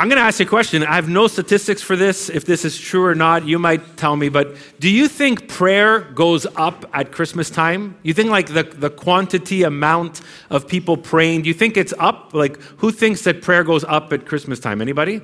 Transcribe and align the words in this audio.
I'm 0.00 0.08
going 0.08 0.18
to 0.18 0.22
ask 0.22 0.38
you 0.38 0.46
a 0.46 0.48
question. 0.48 0.84
I 0.84 0.94
have 0.94 1.08
no 1.08 1.26
statistics 1.26 1.82
for 1.82 1.96
this. 1.96 2.30
If 2.30 2.44
this 2.44 2.64
is 2.64 2.78
true 2.78 3.04
or 3.04 3.16
not, 3.16 3.48
you 3.48 3.58
might 3.58 3.96
tell 3.96 4.14
me. 4.14 4.28
But 4.28 4.54
do 4.78 4.88
you 4.88 5.08
think 5.08 5.48
prayer 5.48 6.02
goes 6.02 6.46
up 6.54 6.88
at 6.92 7.10
Christmas 7.10 7.50
time? 7.50 7.98
You 8.04 8.14
think 8.14 8.30
like 8.30 8.46
the, 8.46 8.62
the 8.62 8.90
quantity, 8.90 9.64
amount 9.64 10.20
of 10.50 10.68
people 10.68 10.96
praying, 10.96 11.42
do 11.42 11.48
you 11.48 11.54
think 11.54 11.76
it's 11.76 11.92
up? 11.98 12.32
Like, 12.32 12.60
who 12.76 12.92
thinks 12.92 13.22
that 13.22 13.42
prayer 13.42 13.64
goes 13.64 13.82
up 13.82 14.12
at 14.12 14.24
Christmas 14.24 14.60
time? 14.60 14.80
Anybody? 14.80 15.20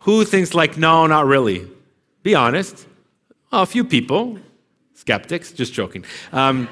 Who 0.00 0.24
thinks 0.24 0.54
like, 0.54 0.76
no, 0.76 1.06
not 1.06 1.26
really? 1.26 1.70
Be 2.24 2.34
honest. 2.34 2.84
Well, 3.52 3.62
a 3.62 3.66
few 3.66 3.84
people. 3.84 4.40
Skeptics. 4.94 5.52
Just 5.52 5.72
joking. 5.72 6.04
Um, 6.32 6.68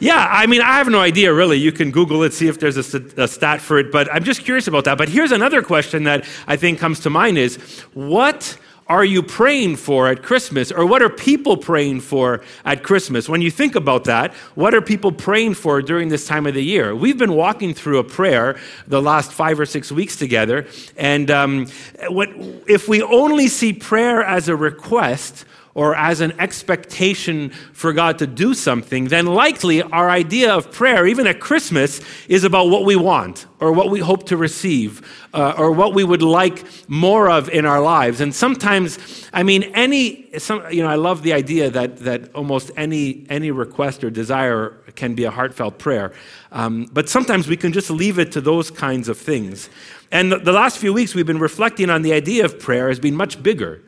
yeah, 0.00 0.26
I 0.30 0.46
mean, 0.46 0.62
I 0.62 0.78
have 0.78 0.88
no 0.88 1.00
idea 1.00 1.32
really. 1.32 1.58
You 1.58 1.72
can 1.72 1.90
Google 1.90 2.22
it, 2.22 2.32
see 2.32 2.48
if 2.48 2.58
there's 2.58 2.76
a, 2.76 3.28
stat 3.28 3.60
for 3.60 3.78
it, 3.78 3.92
but 3.92 4.12
I'm 4.12 4.24
just 4.24 4.42
curious 4.42 4.66
about 4.66 4.84
that. 4.84 4.98
But 4.98 5.08
here's 5.08 5.30
another 5.30 5.62
question 5.62 6.04
that 6.04 6.24
I 6.46 6.56
think 6.56 6.78
comes 6.78 7.00
to 7.00 7.10
mind 7.10 7.38
is 7.38 7.56
what 7.92 8.58
are 8.90 9.04
you 9.04 9.22
praying 9.22 9.76
for 9.76 10.08
at 10.08 10.20
Christmas? 10.20 10.72
Or 10.72 10.84
what 10.84 11.00
are 11.00 11.08
people 11.08 11.56
praying 11.56 12.00
for 12.00 12.42
at 12.64 12.82
Christmas? 12.82 13.28
When 13.28 13.40
you 13.40 13.50
think 13.50 13.76
about 13.76 14.02
that, 14.04 14.34
what 14.56 14.74
are 14.74 14.82
people 14.82 15.12
praying 15.12 15.54
for 15.54 15.80
during 15.80 16.08
this 16.08 16.26
time 16.26 16.44
of 16.44 16.54
the 16.54 16.64
year? 16.64 16.96
We've 16.96 17.16
been 17.16 17.34
walking 17.34 17.72
through 17.72 17.98
a 17.98 18.04
prayer 18.04 18.58
the 18.88 19.00
last 19.00 19.32
five 19.32 19.60
or 19.60 19.66
six 19.66 19.92
weeks 19.92 20.16
together. 20.16 20.66
And 20.96 21.30
um, 21.30 21.66
what, 22.08 22.30
if 22.66 22.88
we 22.88 23.00
only 23.00 23.46
see 23.46 23.72
prayer 23.72 24.24
as 24.24 24.48
a 24.48 24.56
request, 24.56 25.44
or 25.74 25.94
as 25.94 26.20
an 26.20 26.32
expectation 26.40 27.50
for 27.72 27.92
God 27.92 28.18
to 28.18 28.26
do 28.26 28.54
something, 28.54 29.06
then 29.06 29.26
likely 29.26 29.82
our 29.82 30.10
idea 30.10 30.52
of 30.52 30.72
prayer, 30.72 31.06
even 31.06 31.26
at 31.26 31.38
Christmas, 31.38 32.00
is 32.28 32.42
about 32.42 32.68
what 32.68 32.84
we 32.84 32.96
want 32.96 33.46
or 33.60 33.72
what 33.72 33.88
we 33.88 34.00
hope 34.00 34.26
to 34.26 34.36
receive 34.36 35.00
uh, 35.32 35.54
or 35.56 35.70
what 35.70 35.94
we 35.94 36.02
would 36.02 36.22
like 36.22 36.64
more 36.88 37.30
of 37.30 37.48
in 37.50 37.64
our 37.64 37.80
lives. 37.80 38.20
And 38.20 38.34
sometimes, 38.34 39.28
I 39.32 39.44
mean, 39.44 39.62
any, 39.74 40.28
some, 40.38 40.64
you 40.72 40.82
know, 40.82 40.88
I 40.88 40.96
love 40.96 41.22
the 41.22 41.32
idea 41.32 41.70
that, 41.70 41.98
that 41.98 42.34
almost 42.34 42.72
any, 42.76 43.24
any 43.28 43.52
request 43.52 44.02
or 44.02 44.10
desire 44.10 44.70
can 44.96 45.14
be 45.14 45.24
a 45.24 45.30
heartfelt 45.30 45.78
prayer. 45.78 46.12
Um, 46.50 46.88
but 46.92 47.08
sometimes 47.08 47.46
we 47.46 47.56
can 47.56 47.72
just 47.72 47.90
leave 47.90 48.18
it 48.18 48.32
to 48.32 48.40
those 48.40 48.72
kinds 48.72 49.08
of 49.08 49.16
things. 49.16 49.70
And 50.10 50.32
the, 50.32 50.38
the 50.38 50.52
last 50.52 50.78
few 50.78 50.92
weeks, 50.92 51.14
we've 51.14 51.26
been 51.26 51.38
reflecting 51.38 51.90
on 51.90 52.02
the 52.02 52.12
idea 52.12 52.44
of 52.44 52.58
prayer 52.58 52.88
as 52.88 52.98
being 52.98 53.14
much 53.14 53.40
bigger 53.40 53.82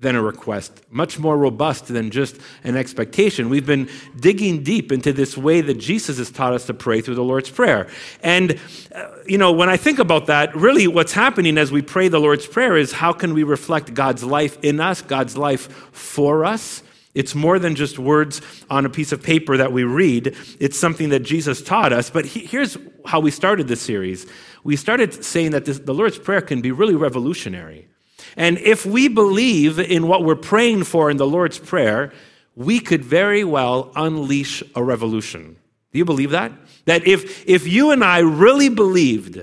than 0.00 0.16
a 0.16 0.22
request, 0.22 0.82
much 0.90 1.18
more 1.18 1.36
robust 1.36 1.86
than 1.88 2.10
just 2.10 2.38
an 2.64 2.74
expectation. 2.74 3.50
We've 3.50 3.66
been 3.66 3.88
digging 4.18 4.62
deep 4.62 4.92
into 4.92 5.12
this 5.12 5.36
way 5.36 5.60
that 5.60 5.74
Jesus 5.74 6.16
has 6.16 6.30
taught 6.30 6.54
us 6.54 6.64
to 6.66 6.74
pray 6.74 7.02
through 7.02 7.16
the 7.16 7.24
Lord's 7.24 7.50
Prayer. 7.50 7.86
And, 8.22 8.58
uh, 8.94 9.08
you 9.26 9.36
know, 9.36 9.52
when 9.52 9.68
I 9.68 9.76
think 9.76 9.98
about 9.98 10.26
that, 10.26 10.56
really 10.56 10.86
what's 10.88 11.12
happening 11.12 11.58
as 11.58 11.70
we 11.70 11.82
pray 11.82 12.08
the 12.08 12.18
Lord's 12.18 12.46
Prayer 12.46 12.78
is 12.78 12.92
how 12.92 13.12
can 13.12 13.34
we 13.34 13.42
reflect 13.42 13.92
God's 13.92 14.24
life 14.24 14.58
in 14.64 14.80
us, 14.80 15.02
God's 15.02 15.36
life 15.36 15.70
for 15.92 16.46
us? 16.46 16.82
It's 17.12 17.34
more 17.34 17.58
than 17.58 17.74
just 17.74 17.98
words 17.98 18.40
on 18.70 18.86
a 18.86 18.88
piece 18.88 19.12
of 19.12 19.22
paper 19.22 19.58
that 19.58 19.70
we 19.72 19.84
read. 19.84 20.34
It's 20.60 20.78
something 20.78 21.10
that 21.10 21.20
Jesus 21.20 21.60
taught 21.60 21.92
us. 21.92 22.08
But 22.08 22.24
he, 22.24 22.40
here's 22.40 22.78
how 23.04 23.20
we 23.20 23.30
started 23.30 23.68
this 23.68 23.82
series. 23.82 24.26
We 24.64 24.76
started 24.76 25.24
saying 25.24 25.50
that 25.50 25.66
this, 25.66 25.78
the 25.78 25.92
Lord's 25.92 26.18
Prayer 26.18 26.40
can 26.40 26.62
be 26.62 26.70
really 26.70 26.94
revolutionary. 26.94 27.89
And 28.36 28.58
if 28.58 28.86
we 28.86 29.08
believe 29.08 29.78
in 29.78 30.06
what 30.06 30.24
we're 30.24 30.36
praying 30.36 30.84
for 30.84 31.10
in 31.10 31.16
the 31.16 31.26
Lord's 31.26 31.58
Prayer, 31.58 32.12
we 32.54 32.80
could 32.80 33.04
very 33.04 33.44
well 33.44 33.90
unleash 33.96 34.62
a 34.74 34.82
revolution. 34.82 35.56
Do 35.92 35.98
you 35.98 36.04
believe 36.04 36.30
that? 36.30 36.52
That 36.84 37.06
if, 37.06 37.46
if 37.48 37.66
you 37.66 37.90
and 37.90 38.04
I 38.04 38.18
really 38.18 38.68
believed 38.68 39.40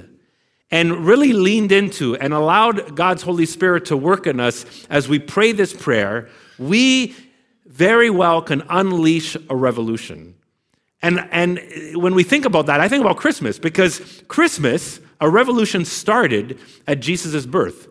and 0.69 1.05
really 1.05 1.33
leaned 1.33 1.71
into 1.71 2.15
and 2.17 2.33
allowed 2.33 2.95
God's 2.95 3.23
Holy 3.23 3.45
Spirit 3.45 3.85
to 3.85 3.97
work 3.97 4.27
in 4.27 4.39
us 4.39 4.65
as 4.89 5.07
we 5.07 5.19
pray 5.19 5.51
this 5.51 5.73
prayer, 5.73 6.29
we 6.57 7.15
very 7.65 8.09
well 8.09 8.41
can 8.41 8.63
unleash 8.69 9.35
a 9.49 9.55
revolution. 9.55 10.35
And, 11.01 11.27
and 11.31 11.59
when 11.93 12.15
we 12.15 12.23
think 12.23 12.45
about 12.45 12.65
that, 12.65 12.79
I 12.79 12.87
think 12.87 13.01
about 13.01 13.17
Christmas 13.17 13.59
because 13.59 14.23
Christmas, 14.27 14.99
a 15.21 15.29
revolution 15.29 15.85
started 15.85 16.59
at 16.87 16.99
Jesus' 16.99 17.45
birth. 17.45 17.87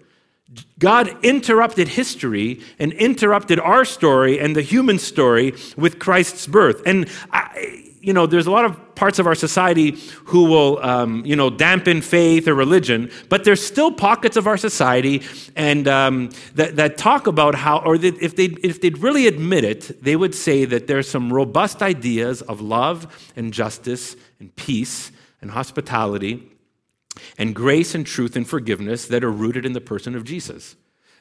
God 0.78 1.24
interrupted 1.24 1.88
history 1.88 2.60
and 2.78 2.92
interrupted 2.92 3.58
our 3.58 3.84
story 3.84 4.38
and 4.38 4.54
the 4.54 4.62
human 4.62 4.98
story 4.98 5.54
with 5.76 5.98
Christ's 5.98 6.46
birth. 6.46 6.82
And, 6.86 7.08
I, 7.32 7.82
you 8.00 8.12
know, 8.12 8.26
there's 8.26 8.46
a 8.46 8.50
lot 8.52 8.64
of 8.64 8.94
parts 8.94 9.18
of 9.18 9.26
our 9.26 9.34
society 9.34 9.98
who 10.26 10.44
will, 10.44 10.78
um, 10.84 11.24
you 11.26 11.34
know, 11.34 11.50
dampen 11.50 12.00
faith 12.00 12.46
or 12.46 12.54
religion, 12.54 13.10
but 13.28 13.42
there's 13.42 13.64
still 13.64 13.90
pockets 13.90 14.36
of 14.36 14.46
our 14.46 14.56
society 14.56 15.22
and 15.56 15.88
um, 15.88 16.30
that, 16.54 16.76
that 16.76 16.96
talk 16.96 17.26
about 17.26 17.56
how, 17.56 17.78
or 17.78 17.98
that 17.98 18.16
if, 18.22 18.36
they, 18.36 18.44
if 18.62 18.80
they'd 18.80 18.98
really 18.98 19.26
admit 19.26 19.64
it, 19.64 20.04
they 20.04 20.14
would 20.14 20.34
say 20.34 20.64
that 20.64 20.86
there's 20.86 21.08
some 21.08 21.32
robust 21.32 21.82
ideas 21.82 22.42
of 22.42 22.60
love 22.60 23.32
and 23.34 23.52
justice 23.52 24.14
and 24.38 24.54
peace 24.54 25.10
and 25.42 25.50
hospitality 25.50 26.55
and 27.38 27.54
grace 27.54 27.94
and 27.94 28.06
truth 28.06 28.36
and 28.36 28.48
forgiveness 28.48 29.06
that 29.06 29.24
are 29.24 29.30
rooted 29.30 29.66
in 29.66 29.72
the 29.72 29.80
person 29.80 30.14
of 30.14 30.24
Jesus. 30.24 30.76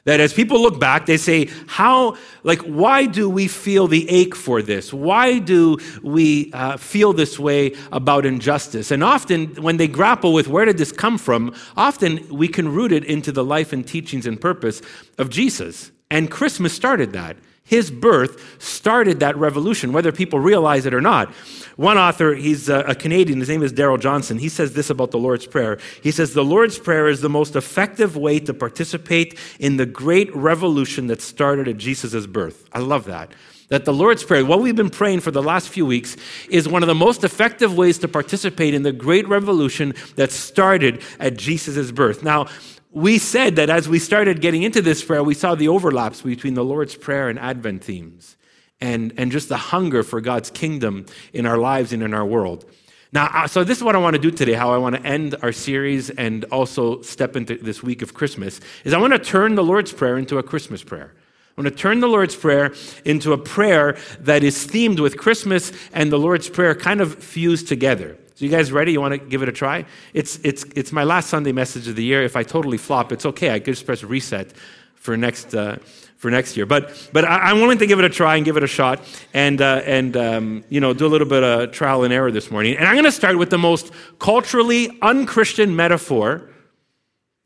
That 0.06 0.20
as 0.20 0.32
people 0.32 0.62
look 0.62 0.78
back, 0.78 1.06
they 1.06 1.16
say, 1.16 1.50
How, 1.66 2.16
like, 2.44 2.60
why 2.60 3.06
do 3.06 3.28
we 3.28 3.48
feel 3.48 3.88
the 3.88 4.08
ache 4.08 4.36
for 4.36 4.62
this? 4.62 4.92
Why 4.92 5.40
do 5.40 5.78
we 6.00 6.52
uh, 6.52 6.76
feel 6.76 7.12
this 7.12 7.40
way 7.40 7.74
about 7.90 8.24
injustice? 8.24 8.92
And 8.92 9.02
often, 9.02 9.48
when 9.56 9.78
they 9.78 9.88
grapple 9.88 10.32
with 10.32 10.46
where 10.46 10.64
did 10.64 10.78
this 10.78 10.92
come 10.92 11.18
from, 11.18 11.52
often 11.76 12.24
we 12.28 12.46
can 12.46 12.72
root 12.72 12.92
it 12.92 13.04
into 13.04 13.32
the 13.32 13.42
life 13.42 13.72
and 13.72 13.84
teachings 13.86 14.26
and 14.26 14.40
purpose 14.40 14.80
of 15.18 15.28
Jesus. 15.28 15.90
And 16.08 16.30
Christmas 16.30 16.72
started 16.72 17.12
that. 17.14 17.36
His 17.66 17.90
birth 17.90 18.62
started 18.62 19.20
that 19.20 19.36
revolution, 19.36 19.92
whether 19.92 20.12
people 20.12 20.38
realize 20.38 20.86
it 20.86 20.94
or 20.94 21.00
not. 21.00 21.34
One 21.74 21.98
author, 21.98 22.34
he's 22.34 22.68
a 22.68 22.94
Canadian, 22.94 23.40
his 23.40 23.48
name 23.48 23.62
is 23.62 23.72
Darrell 23.72 23.98
Johnson, 23.98 24.38
he 24.38 24.48
says 24.48 24.72
this 24.72 24.88
about 24.88 25.10
the 25.10 25.18
Lord's 25.18 25.46
Prayer. 25.46 25.78
He 26.00 26.12
says, 26.12 26.32
The 26.32 26.44
Lord's 26.44 26.78
Prayer 26.78 27.08
is 27.08 27.20
the 27.20 27.28
most 27.28 27.56
effective 27.56 28.16
way 28.16 28.38
to 28.38 28.54
participate 28.54 29.38
in 29.58 29.76
the 29.76 29.84
great 29.84 30.34
revolution 30.34 31.08
that 31.08 31.20
started 31.20 31.66
at 31.66 31.76
Jesus' 31.76 32.26
birth. 32.26 32.68
I 32.72 32.78
love 32.78 33.04
that. 33.06 33.32
That 33.68 33.84
the 33.84 33.92
Lord's 33.92 34.22
Prayer, 34.22 34.44
what 34.44 34.60
we've 34.60 34.76
been 34.76 34.88
praying 34.88 35.20
for 35.20 35.32
the 35.32 35.42
last 35.42 35.68
few 35.68 35.84
weeks, 35.84 36.16
is 36.48 36.68
one 36.68 36.84
of 36.84 36.86
the 36.86 36.94
most 36.94 37.24
effective 37.24 37.76
ways 37.76 37.98
to 37.98 38.06
participate 38.06 38.74
in 38.74 38.84
the 38.84 38.92
great 38.92 39.26
revolution 39.26 39.92
that 40.14 40.30
started 40.30 41.02
at 41.18 41.36
Jesus' 41.36 41.90
birth. 41.90 42.22
Now, 42.22 42.46
we 42.96 43.18
said 43.18 43.56
that 43.56 43.68
as 43.68 43.90
we 43.90 43.98
started 43.98 44.40
getting 44.40 44.62
into 44.62 44.80
this 44.80 45.04
prayer, 45.04 45.22
we 45.22 45.34
saw 45.34 45.54
the 45.54 45.68
overlaps 45.68 46.22
between 46.22 46.54
the 46.54 46.64
Lord's 46.64 46.94
Prayer 46.94 47.28
and 47.28 47.38
Advent 47.38 47.84
themes 47.84 48.38
and, 48.80 49.12
and 49.18 49.30
just 49.30 49.50
the 49.50 49.58
hunger 49.58 50.02
for 50.02 50.18
God's 50.22 50.48
kingdom 50.48 51.04
in 51.34 51.44
our 51.44 51.58
lives 51.58 51.92
and 51.92 52.02
in 52.02 52.14
our 52.14 52.24
world. 52.24 52.64
Now, 53.12 53.26
uh, 53.26 53.48
so 53.48 53.64
this 53.64 53.76
is 53.76 53.84
what 53.84 53.96
I 53.96 53.98
want 53.98 54.16
to 54.16 54.18
do 54.22 54.30
today, 54.30 54.54
how 54.54 54.72
I 54.72 54.78
want 54.78 54.96
to 54.96 55.02
end 55.02 55.36
our 55.42 55.52
series 55.52 56.08
and 56.08 56.44
also 56.44 57.02
step 57.02 57.36
into 57.36 57.58
this 57.58 57.82
week 57.82 58.00
of 58.00 58.14
Christmas, 58.14 58.62
is 58.82 58.94
I 58.94 58.98
want 58.98 59.12
to 59.12 59.18
turn 59.18 59.56
the 59.56 59.64
Lord's 59.64 59.92
Prayer 59.92 60.16
into 60.16 60.38
a 60.38 60.42
Christmas 60.42 60.82
prayer. 60.82 61.12
I 61.14 61.60
want 61.60 61.68
to 61.70 61.78
turn 61.78 62.00
the 62.00 62.08
Lord's 62.08 62.34
Prayer 62.34 62.72
into 63.04 63.34
a 63.34 63.38
prayer 63.38 63.98
that 64.20 64.42
is 64.42 64.66
themed 64.66 65.00
with 65.00 65.18
Christmas 65.18 65.70
and 65.92 66.10
the 66.10 66.18
Lord's 66.18 66.48
Prayer 66.48 66.74
kind 66.74 67.02
of 67.02 67.22
fused 67.22 67.68
together. 67.68 68.16
So 68.36 68.44
you 68.44 68.50
guys 68.50 68.70
ready? 68.70 68.92
You 68.92 69.00
want 69.00 69.12
to 69.12 69.18
give 69.18 69.42
it 69.42 69.48
a 69.48 69.52
try? 69.52 69.86
It's, 70.12 70.38
it's, 70.44 70.64
it's 70.76 70.92
my 70.92 71.04
last 71.04 71.30
Sunday 71.30 71.52
message 71.52 71.88
of 71.88 71.96
the 71.96 72.04
year. 72.04 72.22
If 72.22 72.36
I 72.36 72.42
totally 72.42 72.76
flop, 72.76 73.10
it's 73.10 73.24
okay. 73.24 73.50
I 73.50 73.60
could 73.60 73.72
just 73.72 73.86
press 73.86 74.04
reset 74.04 74.52
for 74.94 75.16
next, 75.16 75.54
uh, 75.54 75.76
for 76.18 76.30
next 76.30 76.54
year. 76.54 76.66
But, 76.66 77.08
but 77.14 77.24
I, 77.24 77.50
am 77.50 77.62
willing 77.62 77.78
to 77.78 77.86
give 77.86 77.98
it 77.98 78.04
a 78.04 78.10
try 78.10 78.36
and 78.36 78.44
give 78.44 78.58
it 78.58 78.62
a 78.62 78.66
shot 78.66 79.00
and, 79.32 79.62
uh, 79.62 79.80
and 79.86 80.18
um, 80.18 80.64
you 80.68 80.80
know, 80.80 80.92
do 80.92 81.06
a 81.06 81.08
little 81.08 81.26
bit 81.26 81.42
of 81.42 81.72
trial 81.72 82.04
and 82.04 82.12
error 82.12 82.30
this 82.30 82.50
morning. 82.50 82.76
And 82.76 82.86
I'm 82.86 82.92
going 82.92 83.06
to 83.06 83.10
start 83.10 83.38
with 83.38 83.48
the 83.48 83.56
most 83.56 83.90
culturally 84.18 84.98
unchristian 85.00 85.74
metaphor 85.74 86.50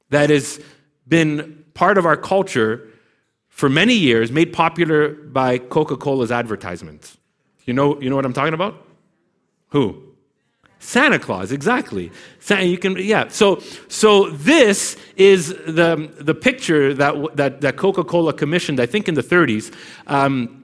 that 0.09 0.29
has 0.29 0.59
been 1.07 1.67
part 1.73 1.99
of 1.99 2.05
our 2.07 2.17
culture 2.17 2.89
for 3.49 3.69
many 3.69 3.95
years, 3.95 4.33
made 4.33 4.53
popular 4.53 5.11
by 5.11 5.59
Coca-Cola's 5.59 6.33
advertisements. 6.33 7.17
You 7.65 7.75
know, 7.75 8.01
you 8.01 8.11
know 8.11 8.17
what 8.17 8.25
I'm 8.25 8.33
talking 8.33 8.55
about? 8.55 8.85
Who? 9.69 10.10
Santa 10.81 11.19
Claus, 11.19 11.53
exactly. 11.53 12.11
You 12.49 12.79
can, 12.79 12.97
yeah. 12.97 13.29
So, 13.29 13.61
so 13.89 14.31
this 14.31 14.97
is 15.17 15.49
the, 15.49 16.11
the 16.19 16.35
picture 16.35 16.95
that, 16.95 17.37
that, 17.37 17.61
that 17.61 17.77
Coca 17.77 18.03
Cola 18.03 18.33
commissioned, 18.33 18.81
I 18.81 18.87
think 18.87 19.07
in 19.07 19.15
the 19.15 19.23
30s, 19.23 19.73
um, 20.07 20.60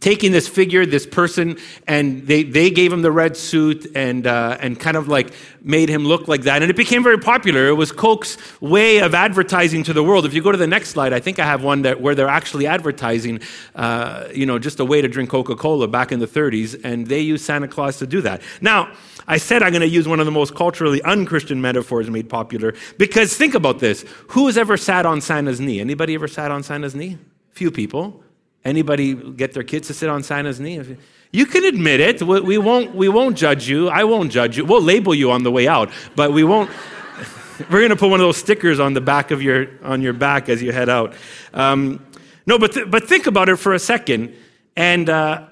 taking 0.00 0.32
this 0.32 0.48
figure, 0.48 0.86
this 0.86 1.06
person, 1.06 1.58
and 1.86 2.26
they, 2.26 2.42
they 2.42 2.70
gave 2.70 2.92
him 2.92 3.02
the 3.02 3.12
red 3.12 3.36
suit 3.36 3.86
and, 3.94 4.26
uh, 4.26 4.56
and 4.60 4.80
kind 4.80 4.96
of 4.96 5.08
like 5.08 5.32
made 5.62 5.90
him 5.90 6.04
look 6.06 6.26
like 6.26 6.42
that. 6.42 6.62
And 6.62 6.70
it 6.70 6.76
became 6.76 7.02
very 7.02 7.18
popular. 7.18 7.68
It 7.68 7.74
was 7.74 7.92
Coke's 7.92 8.38
way 8.60 8.98
of 8.98 9.14
advertising 9.14 9.82
to 9.84 9.92
the 9.92 10.02
world. 10.02 10.24
If 10.24 10.32
you 10.32 10.42
go 10.42 10.50
to 10.50 10.58
the 10.58 10.66
next 10.66 10.88
slide, 10.88 11.12
I 11.12 11.20
think 11.20 11.38
I 11.38 11.44
have 11.44 11.62
one 11.62 11.82
that, 11.82 12.00
where 12.00 12.14
they're 12.14 12.28
actually 12.28 12.66
advertising, 12.66 13.40
uh, 13.74 14.28
you 14.34 14.46
know, 14.46 14.58
just 14.58 14.80
a 14.80 14.84
way 14.84 15.02
to 15.02 15.08
drink 15.08 15.28
Coca 15.28 15.54
Cola 15.54 15.86
back 15.86 16.12
in 16.12 16.18
the 16.18 16.26
30s, 16.26 16.80
and 16.82 17.06
they 17.06 17.20
used 17.20 17.44
Santa 17.44 17.68
Claus 17.68 17.98
to 17.98 18.06
do 18.06 18.22
that. 18.22 18.40
Now, 18.62 18.92
I 19.28 19.36
said 19.36 19.62
I'm 19.62 19.70
going 19.70 19.82
to 19.82 19.88
use 19.88 20.08
one 20.08 20.18
of 20.18 20.26
the 20.26 20.32
most 20.32 20.54
culturally 20.54 21.02
unchristian 21.02 21.60
metaphors 21.60 22.10
made 22.10 22.28
popular 22.28 22.74
because 22.96 23.36
think 23.36 23.54
about 23.54 23.78
this. 23.78 24.04
Who 24.28 24.46
has 24.46 24.56
ever 24.56 24.76
sat 24.76 25.04
on 25.04 25.20
Santa's 25.20 25.60
knee? 25.60 25.78
Anybody 25.78 26.14
ever 26.14 26.26
sat 26.26 26.50
on 26.50 26.62
Santa's 26.62 26.94
knee? 26.94 27.18
Few 27.52 27.70
people. 27.70 28.24
Anybody 28.64 29.14
get 29.14 29.52
their 29.52 29.62
kids 29.62 29.88
to 29.88 29.94
sit 29.94 30.08
on 30.08 30.22
Santa's 30.22 30.60
knee? 30.60 30.96
You 31.32 31.46
can 31.46 31.64
admit 31.64 32.00
it. 32.00 32.22
We 32.22 32.58
won't, 32.58 32.94
we 32.94 33.08
won't 33.08 33.36
judge 33.36 33.68
you. 33.68 33.88
I 33.88 34.04
won't 34.04 34.32
judge 34.32 34.56
you. 34.56 34.64
We'll 34.64 34.82
label 34.82 35.14
you 35.14 35.30
on 35.30 35.44
the 35.44 35.50
way 35.50 35.68
out, 35.68 35.90
but 36.16 36.32
we 36.32 36.44
won't. 36.44 36.70
We're 37.70 37.80
going 37.80 37.90
to 37.90 37.96
put 37.96 38.10
one 38.10 38.20
of 38.20 38.26
those 38.26 38.36
stickers 38.36 38.80
on 38.80 38.94
the 38.94 39.00
back 39.00 39.30
of 39.30 39.42
your, 39.42 39.68
on 39.82 40.02
your 40.02 40.12
back 40.12 40.48
as 40.48 40.62
you 40.62 40.72
head 40.72 40.88
out. 40.88 41.14
Um, 41.54 42.04
no, 42.46 42.58
but, 42.58 42.72
th- 42.72 42.90
but 42.90 43.06
think 43.08 43.26
about 43.26 43.48
it 43.48 43.56
for 43.56 43.74
a 43.74 43.78
second. 43.78 44.34
And 44.76 45.08
uh, 45.08 45.46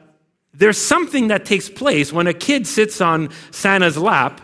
there's 0.53 0.79
something 0.79 1.29
that 1.29 1.45
takes 1.45 1.69
place 1.69 2.13
when 2.13 2.27
a 2.27 2.35
kid 2.35 2.67
sits 2.67 3.01
on 3.01 3.31
Santa's 3.51 3.97
lap. 3.97 4.41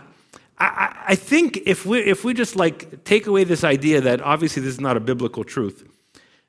I, 0.57 0.95
I 1.07 1.15
think 1.15 1.59
if 1.65 1.85
we, 1.85 1.99
if 1.99 2.23
we 2.23 2.33
just 2.33 2.55
like 2.55 3.03
take 3.03 3.27
away 3.27 3.43
this 3.43 3.63
idea 3.63 3.99
that 4.01 4.21
obviously 4.21 4.61
this 4.61 4.73
is 4.73 4.81
not 4.81 4.95
a 4.95 5.01
biblical 5.01 5.43
truth, 5.43 5.83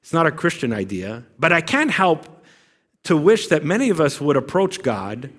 it's 0.07 0.13
not 0.13 0.25
a 0.25 0.31
Christian 0.31 0.73
idea, 0.73 1.25
but 1.37 1.53
I 1.53 1.61
can't 1.61 1.91
help 1.91 2.29
to 3.03 3.17
wish 3.17 3.49
that 3.49 3.65
many 3.65 3.91
of 3.91 4.01
us 4.01 4.21
would 4.21 4.37
approach 4.37 4.81
God 4.85 5.33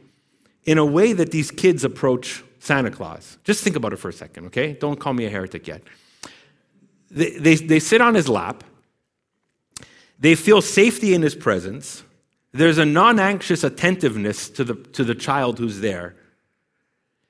in 0.66 0.78
a 0.78 0.86
way 0.86 1.14
that 1.14 1.32
these 1.32 1.52
kids 1.52 1.86
approach 1.86 2.44
Santa 2.60 2.92
Claus. 2.92 3.38
Just 3.46 3.64
think 3.64 3.78
about 3.78 3.94
it 3.94 3.96
for 3.96 4.10
a 4.10 4.14
second, 4.14 4.48
okay? 4.48 4.74
Don't 4.74 5.00
call 5.00 5.14
me 5.14 5.24
a 5.24 5.30
heretic 5.30 5.70
yet. 5.70 5.84
They, 7.10 7.38
they, 7.38 7.56
they 7.56 7.80
sit 7.80 8.02
on 8.02 8.14
his 8.14 8.28
lap, 8.28 8.66
they 10.20 10.36
feel 10.36 10.62
safety 10.62 11.14
in 11.14 11.22
his 11.22 11.34
presence. 11.34 12.04
There's 12.52 12.78
a 12.78 12.86
non 12.86 13.22
anxious 13.22 13.64
attentiveness 13.64 14.50
to 14.50 14.66
the, 14.66 14.76
to 14.76 15.06
the 15.06 15.16
child 15.16 15.60
who's 15.60 15.80
there. 15.80 16.14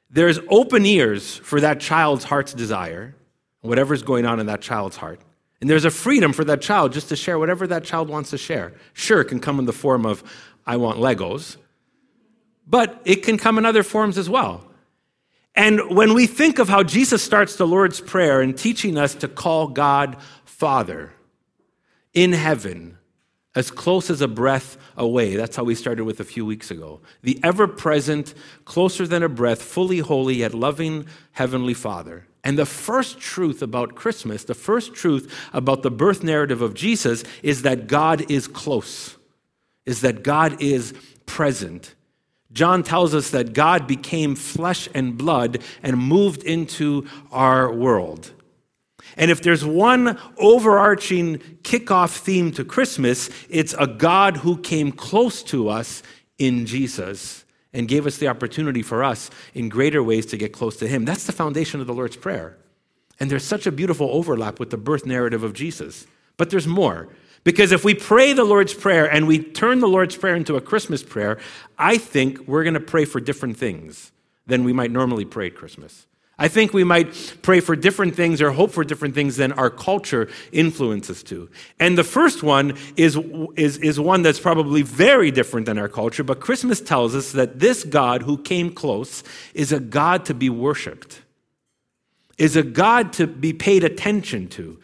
There's 0.10 0.40
open 0.50 0.88
ears 0.88 1.36
for 1.36 1.62
that 1.62 1.80
child's 1.82 2.24
heart's 2.24 2.56
desire, 2.56 3.14
whatever's 3.62 4.02
going 4.02 4.26
on 4.26 4.40
in 4.40 4.48
that 4.48 4.62
child's 4.62 4.98
heart. 4.98 5.22
And 5.60 5.70
there's 5.70 5.86
a 5.86 5.92
freedom 5.92 6.34
for 6.34 6.44
that 6.46 6.62
child 6.62 6.94
just 6.94 7.10
to 7.10 7.16
share 7.16 7.40
whatever 7.40 7.66
that 7.68 7.84
child 7.84 8.10
wants 8.10 8.30
to 8.30 8.38
share. 8.38 8.74
Sure, 8.94 9.22
it 9.22 9.26
can 9.26 9.40
come 9.40 9.60
in 9.60 9.66
the 9.66 9.74
form 9.74 10.06
of, 10.06 10.24
I 10.66 10.78
want 10.78 11.00
Legos, 11.00 11.58
but 12.68 13.02
it 13.06 13.24
can 13.24 13.38
come 13.38 13.58
in 13.58 13.66
other 13.66 13.84
forms 13.84 14.18
as 14.18 14.30
well. 14.30 14.64
And 15.56 15.96
when 15.96 16.14
we 16.14 16.28
think 16.28 16.60
of 16.60 16.70
how 16.70 16.84
Jesus 16.84 17.24
starts 17.24 17.56
the 17.56 17.66
Lord's 17.66 18.00
Prayer 18.00 18.42
in 18.42 18.54
teaching 18.54 18.98
us 18.98 19.16
to 19.16 19.28
call 19.28 19.70
God 19.70 20.18
Father 20.46 21.12
in 22.14 22.34
heaven, 22.34 22.98
as 23.58 23.72
close 23.72 24.12
as 24.12 24.22
a 24.22 24.28
breath 24.28 24.78
away. 24.96 25.36
That's 25.36 25.56
how 25.56 25.64
we 25.64 25.74
started 25.74 26.04
with 26.04 26.20
a 26.20 26.24
few 26.24 26.46
weeks 26.46 26.70
ago. 26.70 27.02
The 27.24 27.40
ever 27.44 27.68
present, 27.68 28.36
closer 28.66 29.08
than 29.08 29.24
a 29.24 29.30
breath, 29.30 29.64
fully 29.64 29.98
holy, 29.98 30.36
yet 30.36 30.54
loving 30.54 31.08
Heavenly 31.32 31.74
Father. 31.74 32.28
And 32.48 32.58
the 32.58 32.66
first 32.66 33.20
truth 33.20 33.62
about 33.62 33.96
Christmas, 33.96 34.46
the 34.46 34.56
first 34.56 34.94
truth 34.94 35.30
about 35.52 35.84
the 35.84 35.92
birth 35.92 36.24
narrative 36.24 36.62
of 36.62 36.76
Jesus 36.76 37.26
is 37.44 37.64
that 37.64 37.88
God 37.88 38.32
is 38.32 38.48
close, 38.48 39.18
is 39.86 40.00
that 40.00 40.24
God 40.24 40.62
is 40.62 40.94
present. 41.26 41.94
John 42.54 42.84
tells 42.84 43.14
us 43.14 43.32
that 43.32 43.52
God 43.52 43.86
became 43.86 44.34
flesh 44.34 44.88
and 44.94 45.18
blood 45.18 45.62
and 45.84 45.98
moved 45.98 46.42
into 46.44 47.06
our 47.34 47.70
world. 47.70 48.32
And 49.18 49.30
if 49.30 49.42
there's 49.42 49.66
one 49.66 50.18
overarching 50.38 51.40
kickoff 51.64 52.16
theme 52.18 52.54
to 52.54 52.64
Christmas, 52.64 53.30
it's 53.50 53.76
a 53.78 53.88
God 53.88 54.38
who 54.38 54.58
came 54.58 54.94
close 54.94 55.44
to 55.44 55.68
us 55.68 56.02
in 56.38 56.66
Jesus 56.66 57.44
and 57.78 57.88
gave 57.88 58.08
us 58.08 58.18
the 58.18 58.28
opportunity 58.28 58.82
for 58.82 59.04
us 59.04 59.30
in 59.54 59.70
greater 59.70 60.02
ways 60.02 60.26
to 60.26 60.36
get 60.36 60.52
close 60.52 60.78
to 60.78 60.88
Him. 60.88 61.06
That's 61.06 61.26
the 61.26 61.32
foundation 61.32 61.80
of 61.80 61.86
the 61.86 61.94
Lord's 61.94 62.18
Prayer. 62.18 62.58
And 63.20 63.30
there's 63.30 63.44
such 63.44 63.68
a 63.68 63.72
beautiful 63.72 64.10
overlap 64.12 64.60
with 64.60 64.72
the 64.72 64.78
birth 64.78 65.06
narrative 65.06 65.44
of 65.44 65.54
Jesus. 65.54 66.08
But 66.38 66.50
there's 66.50 66.68
more. 66.68 67.08
Because 67.44 67.72
if 67.72 67.86
we 67.86 67.94
pray 67.94 68.34
the 68.34 68.44
Lord's 68.44 68.74
Prayer 68.74 69.06
and 69.06 69.28
we 69.28 69.40
turn 69.40 69.80
the 69.80 69.88
Lord's 69.88 70.16
Prayer 70.16 70.36
into 70.36 70.56
a 70.56 70.62
Christmas 70.62 71.04
prayer, 71.04 71.38
I 71.78 72.00
think 72.00 72.48
we're 72.48 72.64
going 72.64 72.74
to 72.74 72.80
pray 72.80 73.06
for 73.06 73.20
different 73.20 73.58
things 73.58 74.12
than 74.48 74.64
we 74.64 74.74
might 74.74 74.92
normally 74.92 75.26
pray 75.26 75.48
at 75.48 75.56
Christmas. 75.56 76.08
I 76.40 76.48
think 76.48 76.72
we 76.72 76.84
might 76.84 77.38
pray 77.42 77.62
for 77.62 77.76
different 77.76 78.16
things 78.16 78.42
or 78.44 78.52
hope 78.52 78.72
for 78.72 78.84
different 78.84 79.16
things 79.16 79.38
than 79.38 79.52
our 79.54 79.72
culture 79.72 80.30
influences 80.52 81.24
to. 81.24 81.50
And 81.80 81.98
the 81.98 82.04
first 82.04 82.44
one 82.44 82.78
is, 82.96 83.18
is, 83.56 83.78
is 83.78 84.00
one 84.00 84.22
that's 84.22 84.40
probably 84.40 84.84
very 84.84 85.32
different 85.32 85.66
than 85.66 85.80
our 85.80 85.90
culture, 85.90 86.24
but 86.24 86.40
Christmas 86.40 86.80
tells 86.80 87.16
us 87.16 87.32
that 87.32 87.60
this 87.60 87.84
God 87.84 88.22
who 88.22 88.38
came 88.38 88.72
close 88.72 89.24
is 89.56 89.72
a 89.72 89.80
God 89.80 90.26
to 90.26 90.36
be 90.36 90.50
worshiped, 90.50 91.22
is 92.38 92.56
a 92.56 92.64
God 92.64 93.14
to 93.14 93.26
be 93.26 93.52
paid 93.52 93.84
attention 93.84 94.48
to. 94.50 94.80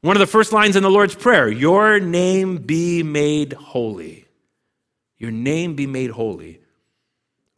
One 0.00 0.16
of 0.16 0.20
the 0.20 0.26
first 0.26 0.52
lines 0.52 0.76
in 0.76 0.82
the 0.82 0.90
Lord's 0.90 1.14
Prayer 1.14 1.48
Your 1.48 2.00
name 2.00 2.58
be 2.58 3.02
made 3.02 3.52
holy. 3.52 4.24
Your 5.18 5.30
name 5.30 5.74
be 5.74 5.86
made 5.86 6.10
holy. 6.10 6.60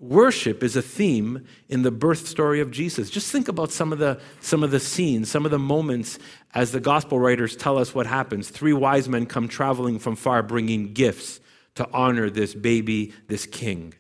Worship 0.01 0.63
is 0.63 0.77
a 0.77 0.83
theme 0.83 1.45
in 1.69 1.83
the 1.83 1.91
birth 1.91 2.29
story 2.29 2.61
of 2.61 2.71
Jesus. 2.71 3.11
Just 3.11 3.33
think 3.33 3.49
about 3.49 3.73
some 3.73 3.93
of 3.93 3.99
the 3.99 4.21
some 4.41 4.63
of 4.63 4.71
the 4.71 4.79
scenes, 4.79 5.29
some 5.29 5.45
of 5.45 5.51
the 5.51 5.59
moments 5.59 6.21
as 6.55 6.71
the 6.71 6.79
gospel 6.79 7.19
writers 7.19 7.57
tell 7.57 7.79
us 7.79 7.95
what 7.95 8.07
happens. 8.07 8.49
Three 8.49 8.73
wise 8.73 9.09
men 9.09 9.27
come 9.27 9.49
traveling 9.49 9.99
from 9.99 10.15
far 10.15 10.45
bringing 10.45 10.93
gifts 10.93 11.41
to 11.75 11.89
honor 11.93 12.31
this 12.31 12.55
baby, 12.55 13.13
this 13.27 13.45
king. 13.45 13.93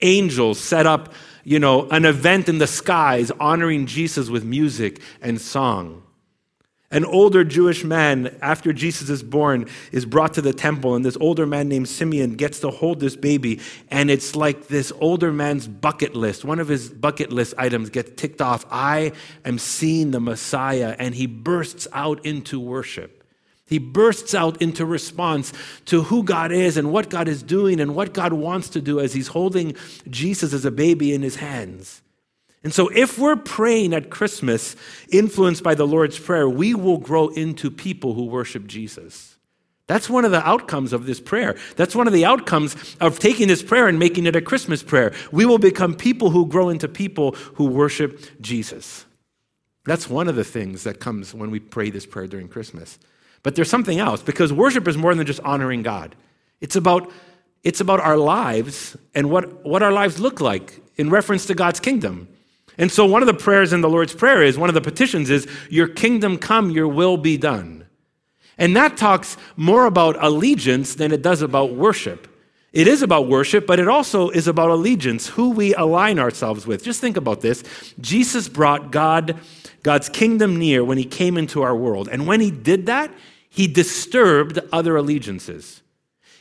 Angels 0.00 0.58
set 0.58 0.84
up, 0.84 1.14
you 1.44 1.60
know, 1.60 1.88
an 1.90 2.04
event 2.04 2.48
in 2.48 2.58
the 2.58 2.66
skies 2.66 3.30
honoring 3.38 3.86
Jesus 3.86 4.28
with 4.28 4.44
music 4.44 5.00
and 5.22 5.40
song. 5.40 6.02
An 6.96 7.04
older 7.04 7.44
Jewish 7.44 7.84
man, 7.84 8.34
after 8.40 8.72
Jesus 8.72 9.10
is 9.10 9.22
born, 9.22 9.68
is 9.92 10.06
brought 10.06 10.32
to 10.32 10.40
the 10.40 10.54
temple, 10.54 10.94
and 10.94 11.04
this 11.04 11.18
older 11.20 11.44
man 11.44 11.68
named 11.68 11.90
Simeon 11.90 12.36
gets 12.36 12.60
to 12.60 12.70
hold 12.70 13.00
this 13.00 13.14
baby. 13.14 13.60
And 13.90 14.10
it's 14.10 14.34
like 14.34 14.68
this 14.68 14.94
older 14.98 15.30
man's 15.30 15.68
bucket 15.68 16.16
list. 16.16 16.42
One 16.42 16.58
of 16.58 16.68
his 16.68 16.88
bucket 16.88 17.30
list 17.30 17.52
items 17.58 17.90
gets 17.90 18.12
ticked 18.18 18.40
off 18.40 18.64
I 18.70 19.12
am 19.44 19.58
seeing 19.58 20.10
the 20.10 20.20
Messiah. 20.20 20.96
And 20.98 21.14
he 21.14 21.26
bursts 21.26 21.86
out 21.92 22.24
into 22.24 22.58
worship. 22.58 23.22
He 23.66 23.76
bursts 23.76 24.34
out 24.34 24.62
into 24.62 24.86
response 24.86 25.52
to 25.84 26.04
who 26.04 26.22
God 26.22 26.50
is 26.50 26.78
and 26.78 26.92
what 26.92 27.10
God 27.10 27.28
is 27.28 27.42
doing 27.42 27.78
and 27.78 27.94
what 27.94 28.14
God 28.14 28.32
wants 28.32 28.70
to 28.70 28.80
do 28.80 29.00
as 29.00 29.12
he's 29.12 29.28
holding 29.28 29.76
Jesus 30.08 30.54
as 30.54 30.64
a 30.64 30.70
baby 30.70 31.12
in 31.12 31.20
his 31.20 31.36
hands. 31.36 32.00
And 32.62 32.74
so, 32.74 32.88
if 32.88 33.18
we're 33.18 33.36
praying 33.36 33.94
at 33.94 34.10
Christmas, 34.10 34.74
influenced 35.10 35.62
by 35.62 35.74
the 35.74 35.86
Lord's 35.86 36.18
Prayer, 36.18 36.48
we 36.48 36.74
will 36.74 36.98
grow 36.98 37.28
into 37.28 37.70
people 37.70 38.14
who 38.14 38.24
worship 38.24 38.66
Jesus. 38.66 39.36
That's 39.86 40.10
one 40.10 40.24
of 40.24 40.32
the 40.32 40.46
outcomes 40.46 40.92
of 40.92 41.06
this 41.06 41.20
prayer. 41.20 41.56
That's 41.76 41.94
one 41.94 42.08
of 42.08 42.12
the 42.12 42.24
outcomes 42.24 42.96
of 43.00 43.20
taking 43.20 43.46
this 43.46 43.62
prayer 43.62 43.86
and 43.86 43.98
making 43.98 44.26
it 44.26 44.34
a 44.34 44.40
Christmas 44.40 44.82
prayer. 44.82 45.14
We 45.30 45.46
will 45.46 45.58
become 45.58 45.94
people 45.94 46.30
who 46.30 46.46
grow 46.46 46.70
into 46.70 46.88
people 46.88 47.32
who 47.54 47.66
worship 47.66 48.20
Jesus. 48.40 49.04
That's 49.84 50.10
one 50.10 50.26
of 50.26 50.34
the 50.34 50.42
things 50.42 50.82
that 50.82 50.98
comes 50.98 51.32
when 51.32 51.52
we 51.52 51.60
pray 51.60 51.90
this 51.90 52.04
prayer 52.04 52.26
during 52.26 52.48
Christmas. 52.48 52.98
But 53.44 53.54
there's 53.54 53.70
something 53.70 54.00
else 54.00 54.22
because 54.22 54.52
worship 54.52 54.88
is 54.88 54.96
more 54.96 55.14
than 55.14 55.24
just 55.24 55.38
honoring 55.40 55.82
God. 55.82 56.16
It's 56.60 56.74
about 56.74 57.12
it's 57.66 57.80
about 57.80 57.98
our 57.98 58.16
lives 58.16 58.96
and 59.12 59.28
what, 59.28 59.64
what 59.64 59.82
our 59.82 59.90
lives 59.90 60.20
look 60.20 60.40
like 60.40 60.80
in 60.94 61.10
reference 61.10 61.46
to 61.46 61.54
God's 61.54 61.80
kingdom. 61.80 62.28
And 62.78 62.92
so, 62.92 63.06
one 63.06 63.22
of 63.22 63.26
the 63.26 63.34
prayers 63.34 63.72
in 63.72 63.80
the 63.80 63.88
Lord's 63.88 64.14
Prayer 64.14 64.42
is 64.42 64.58
one 64.58 64.68
of 64.68 64.74
the 64.74 64.80
petitions 64.80 65.30
is, 65.30 65.46
Your 65.70 65.88
kingdom 65.88 66.38
come, 66.38 66.70
your 66.70 66.88
will 66.88 67.16
be 67.16 67.36
done. 67.36 67.86
And 68.58 68.74
that 68.76 68.96
talks 68.96 69.36
more 69.56 69.86
about 69.86 70.22
allegiance 70.22 70.94
than 70.94 71.12
it 71.12 71.22
does 71.22 71.42
about 71.42 71.74
worship. 71.74 72.28
It 72.72 72.88
is 72.88 73.00
about 73.00 73.28
worship, 73.28 73.66
but 73.66 73.80
it 73.80 73.88
also 73.88 74.28
is 74.28 74.46
about 74.46 74.70
allegiance, 74.70 75.28
who 75.28 75.50
we 75.50 75.74
align 75.74 76.18
ourselves 76.18 76.66
with. 76.66 76.84
Just 76.84 77.00
think 77.00 77.16
about 77.16 77.40
this. 77.40 77.64
Jesus 78.00 78.48
brought 78.48 78.90
God, 78.90 79.38
God's 79.82 80.10
kingdom 80.10 80.56
near 80.56 80.84
when 80.84 80.98
he 80.98 81.04
came 81.04 81.38
into 81.38 81.62
our 81.62 81.74
world. 81.74 82.08
And 82.10 82.26
when 82.26 82.40
he 82.40 82.50
did 82.50 82.84
that, 82.86 83.10
he 83.48 83.66
disturbed 83.66 84.58
other 84.72 84.96
allegiances. 84.96 85.80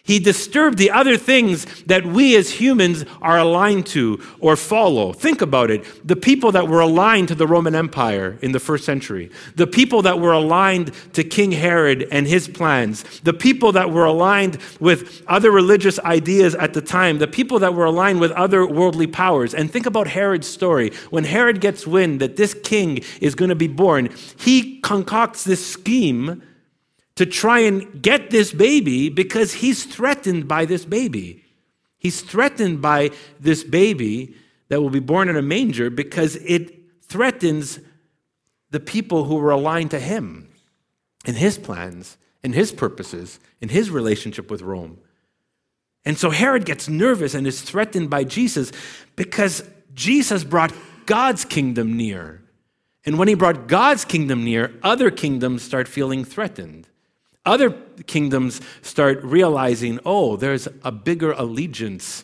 He 0.06 0.20
disturbed 0.20 0.78
the 0.78 0.92
other 0.92 1.18
things 1.18 1.66
that 1.86 2.06
we 2.06 2.36
as 2.36 2.52
humans 2.52 3.06
are 3.24 3.40
aligned 3.40 3.88
to 3.88 4.22
or 4.40 4.56
follow. 4.56 5.14
Think 5.14 5.42
about 5.42 5.72
it. 5.72 5.84
The 6.08 6.16
people 6.16 6.52
that 6.52 6.68
were 6.68 6.80
aligned 6.80 7.30
to 7.30 7.36
the 7.36 7.48
Roman 7.48 7.74
Empire 7.74 8.38
in 8.44 8.52
the 8.52 8.60
first 8.60 8.86
century, 8.86 9.32
the 9.56 9.66
people 9.66 10.04
that 10.04 10.20
were 10.20 10.32
aligned 10.32 10.92
to 11.14 11.24
King 11.24 11.52
Herod 11.52 12.08
and 12.12 12.28
his 12.28 12.48
plans, 12.48 13.04
the 13.22 13.34
people 13.34 13.72
that 13.72 13.90
were 13.90 14.06
aligned 14.06 14.60
with 14.80 15.24
other 15.28 15.50
religious 15.50 15.98
ideas 15.98 16.54
at 16.54 16.76
the 16.76 16.82
time, 16.82 17.18
the 17.18 17.28
people 17.28 17.58
that 17.58 17.74
were 17.74 17.86
aligned 17.86 18.20
with 18.20 18.32
other 18.34 18.64
worldly 18.68 19.08
powers. 19.08 19.56
And 19.56 19.72
think 19.72 19.88
about 19.88 20.06
Herod's 20.06 20.48
story. 20.48 20.92
When 21.10 21.24
Herod 21.24 21.62
gets 21.62 21.88
wind 21.88 22.22
that 22.22 22.36
this 22.36 22.54
king 22.54 23.00
is 23.22 23.34
going 23.34 23.50
to 23.50 23.56
be 23.56 23.68
born, 23.68 24.10
he 24.38 24.80
concocts 24.82 25.44
this 25.44 25.66
scheme 25.66 26.44
to 27.16 27.26
try 27.26 27.60
and 27.60 28.02
get 28.02 28.30
this 28.30 28.52
baby 28.52 29.10
because 29.10 29.54
he's 29.54 29.86
threatened 29.86 30.48
by 30.48 30.66
this 30.66 30.86
baby. 30.86 31.44
He's 31.98 32.22
threatened 32.22 32.82
by 32.82 33.12
this 33.40 33.64
baby 33.64 34.36
that 34.68 34.82
will 34.82 34.90
be 34.90 35.00
born 35.00 35.30
in 35.30 35.38
a 35.38 35.42
manger 35.42 35.90
because 35.90 36.36
it 36.38 37.04
threatens 37.04 37.80
the 38.72 38.80
people 38.80 39.24
who 39.26 39.36
were 39.36 39.52
aligned 39.52 39.92
to 39.92 40.00
him 40.00 40.50
and 41.26 41.38
his 41.38 41.58
plans 41.58 42.18
and 42.44 42.54
his 42.54 42.72
purposes 42.72 43.40
and 43.62 43.72
his 43.72 43.90
relationship 43.90 44.52
with 44.52 44.62
Rome. 44.62 45.00
And 46.04 46.18
so 46.18 46.30
Herod 46.30 46.66
gets 46.66 46.88
nervous 46.88 47.34
and 47.34 47.48
is 47.48 47.62
threatened 47.62 48.10
by 48.10 48.24
Jesus 48.24 48.72
because 49.16 49.64
Jesus 49.94 50.44
brought 50.44 50.74
God's 51.06 51.46
kingdom 51.46 51.98
near. 51.98 52.44
And 53.06 53.18
when 53.18 53.28
he 53.28 53.34
brought 53.34 53.68
God's 53.68 54.06
kingdom 54.06 54.44
near, 54.44 54.74
other 54.84 55.10
kingdoms 55.10 55.64
start 55.64 55.88
feeling 55.88 56.24
threatened. 56.24 56.88
Other 57.46 57.72
kingdoms 58.08 58.60
start 58.82 59.24
realizing, 59.24 60.00
oh, 60.06 60.36
there's 60.36 60.68
a 60.84 60.92
bigger 60.92 61.32
allegiance 61.34 62.24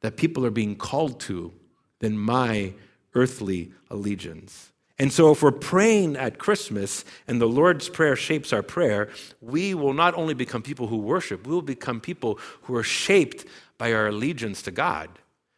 that 0.00 0.16
people 0.16 0.46
are 0.46 0.50
being 0.50 0.76
called 0.76 1.20
to 1.20 1.52
than 2.00 2.18
my 2.18 2.72
earthly 3.14 3.72
allegiance. 3.90 4.72
And 4.98 5.12
so, 5.12 5.32
if 5.32 5.42
we're 5.42 5.52
praying 5.52 6.16
at 6.16 6.38
Christmas 6.38 7.04
and 7.26 7.40
the 7.40 7.46
Lord's 7.46 7.88
Prayer 7.88 8.14
shapes 8.14 8.52
our 8.52 8.62
prayer, 8.62 9.08
we 9.40 9.74
will 9.74 9.94
not 9.94 10.14
only 10.14 10.34
become 10.34 10.62
people 10.62 10.86
who 10.86 10.98
worship, 10.98 11.46
we 11.46 11.52
will 11.52 11.62
become 11.62 12.00
people 12.00 12.38
who 12.62 12.76
are 12.76 12.82
shaped 12.82 13.44
by 13.78 13.92
our 13.92 14.06
allegiance 14.06 14.62
to 14.62 14.70
God 14.70 15.08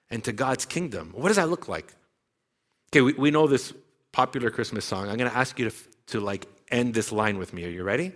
and 0.08 0.24
to 0.24 0.32
God's 0.32 0.64
kingdom. 0.64 1.12
What 1.14 1.28
does 1.28 1.36
that 1.36 1.50
look 1.50 1.68
like? 1.68 1.94
Okay, 2.90 3.00
we, 3.00 3.12
we 3.14 3.30
know 3.30 3.46
this 3.46 3.72
popular 4.12 4.50
Christmas 4.50 4.84
song. 4.84 5.08
I'm 5.08 5.16
going 5.16 5.30
to 5.30 5.36
ask 5.36 5.58
you 5.58 5.68
to, 5.68 5.76
to 6.06 6.20
like 6.20 6.46
end 6.70 6.94
this 6.94 7.12
line 7.12 7.36
with 7.36 7.52
me. 7.52 7.64
Are 7.64 7.70
you 7.70 7.82
ready? 7.82 8.12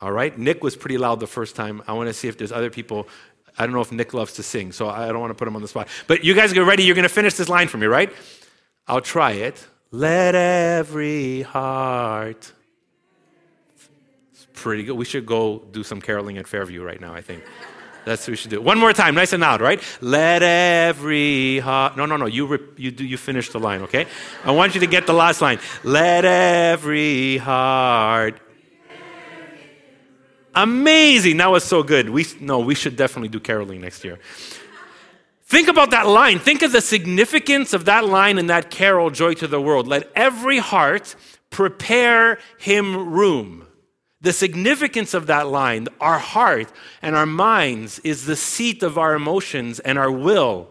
All 0.00 0.12
right? 0.12 0.36
Nick 0.36 0.62
was 0.62 0.76
pretty 0.76 0.98
loud 0.98 1.20
the 1.20 1.26
first 1.26 1.56
time. 1.56 1.82
I 1.86 1.92
want 1.94 2.08
to 2.08 2.12
see 2.14 2.28
if 2.28 2.36
there's 2.36 2.52
other 2.52 2.70
people. 2.70 3.08
I 3.58 3.64
don't 3.64 3.74
know 3.74 3.80
if 3.80 3.92
Nick 3.92 4.12
loves 4.12 4.34
to 4.34 4.42
sing, 4.42 4.72
so 4.72 4.88
I 4.88 5.08
don't 5.08 5.20
want 5.20 5.30
to 5.30 5.34
put 5.34 5.48
him 5.48 5.56
on 5.56 5.62
the 5.62 5.68
spot. 5.68 5.88
But 6.06 6.24
you 6.24 6.34
guys 6.34 6.52
get 6.52 6.60
ready. 6.60 6.82
You're 6.84 6.94
going 6.94 7.08
to 7.08 7.14
finish 7.14 7.34
this 7.34 7.48
line 7.48 7.68
for 7.68 7.78
me, 7.78 7.86
right? 7.86 8.12
I'll 8.86 9.00
try 9.00 9.32
it. 9.32 9.66
Let 9.90 10.34
every 10.34 11.42
heart. 11.42 12.52
It's 14.32 14.46
pretty 14.52 14.84
good. 14.84 14.96
We 14.96 15.06
should 15.06 15.24
go 15.24 15.60
do 15.70 15.82
some 15.82 16.00
caroling 16.02 16.36
at 16.36 16.46
Fairview 16.46 16.82
right 16.82 17.00
now, 17.00 17.14
I 17.14 17.22
think. 17.22 17.42
That's 18.04 18.22
what 18.22 18.32
we 18.32 18.36
should 18.36 18.50
do. 18.50 18.60
One 18.60 18.78
more 18.78 18.92
time, 18.92 19.16
nice 19.16 19.32
and 19.32 19.40
loud, 19.40 19.60
right? 19.60 19.82
Let 20.00 20.42
every 20.42 21.58
heart. 21.58 21.96
No, 21.96 22.06
no, 22.06 22.16
no. 22.16 22.26
You 22.26 22.72
you 22.76 22.92
do. 22.92 23.04
You 23.04 23.16
finish 23.16 23.50
the 23.50 23.58
line, 23.58 23.82
okay? 23.82 24.06
I 24.44 24.52
want 24.52 24.74
you 24.74 24.80
to 24.80 24.86
get 24.86 25.06
the 25.06 25.12
last 25.12 25.40
line. 25.40 25.58
Let 25.82 26.24
every 26.24 27.38
heart 27.38 28.40
Amazing. 30.56 31.36
That 31.36 31.50
was 31.50 31.64
so 31.64 31.82
good. 31.82 32.08
We, 32.08 32.24
no, 32.40 32.60
we 32.60 32.74
should 32.74 32.96
definitely 32.96 33.28
do 33.28 33.38
caroling 33.38 33.82
next 33.82 34.02
year. 34.04 34.18
Think 35.44 35.68
about 35.68 35.90
that 35.90 36.06
line. 36.06 36.38
Think 36.40 36.62
of 36.62 36.72
the 36.72 36.80
significance 36.80 37.72
of 37.72 37.84
that 37.84 38.04
line 38.06 38.38
in 38.38 38.46
that 38.48 38.70
carol, 38.70 39.10
Joy 39.10 39.34
to 39.34 39.46
the 39.46 39.60
World. 39.60 39.86
Let 39.86 40.10
every 40.16 40.58
heart 40.58 41.14
prepare 41.50 42.38
him 42.58 43.10
room. 43.12 43.66
The 44.22 44.32
significance 44.32 45.14
of 45.14 45.26
that 45.28 45.46
line, 45.46 45.86
our 46.00 46.18
heart 46.18 46.72
and 47.00 47.14
our 47.14 47.26
minds, 47.26 48.00
is 48.00 48.24
the 48.24 48.34
seat 48.34 48.82
of 48.82 48.98
our 48.98 49.14
emotions 49.14 49.78
and 49.78 49.98
our 49.98 50.10
will. 50.10 50.68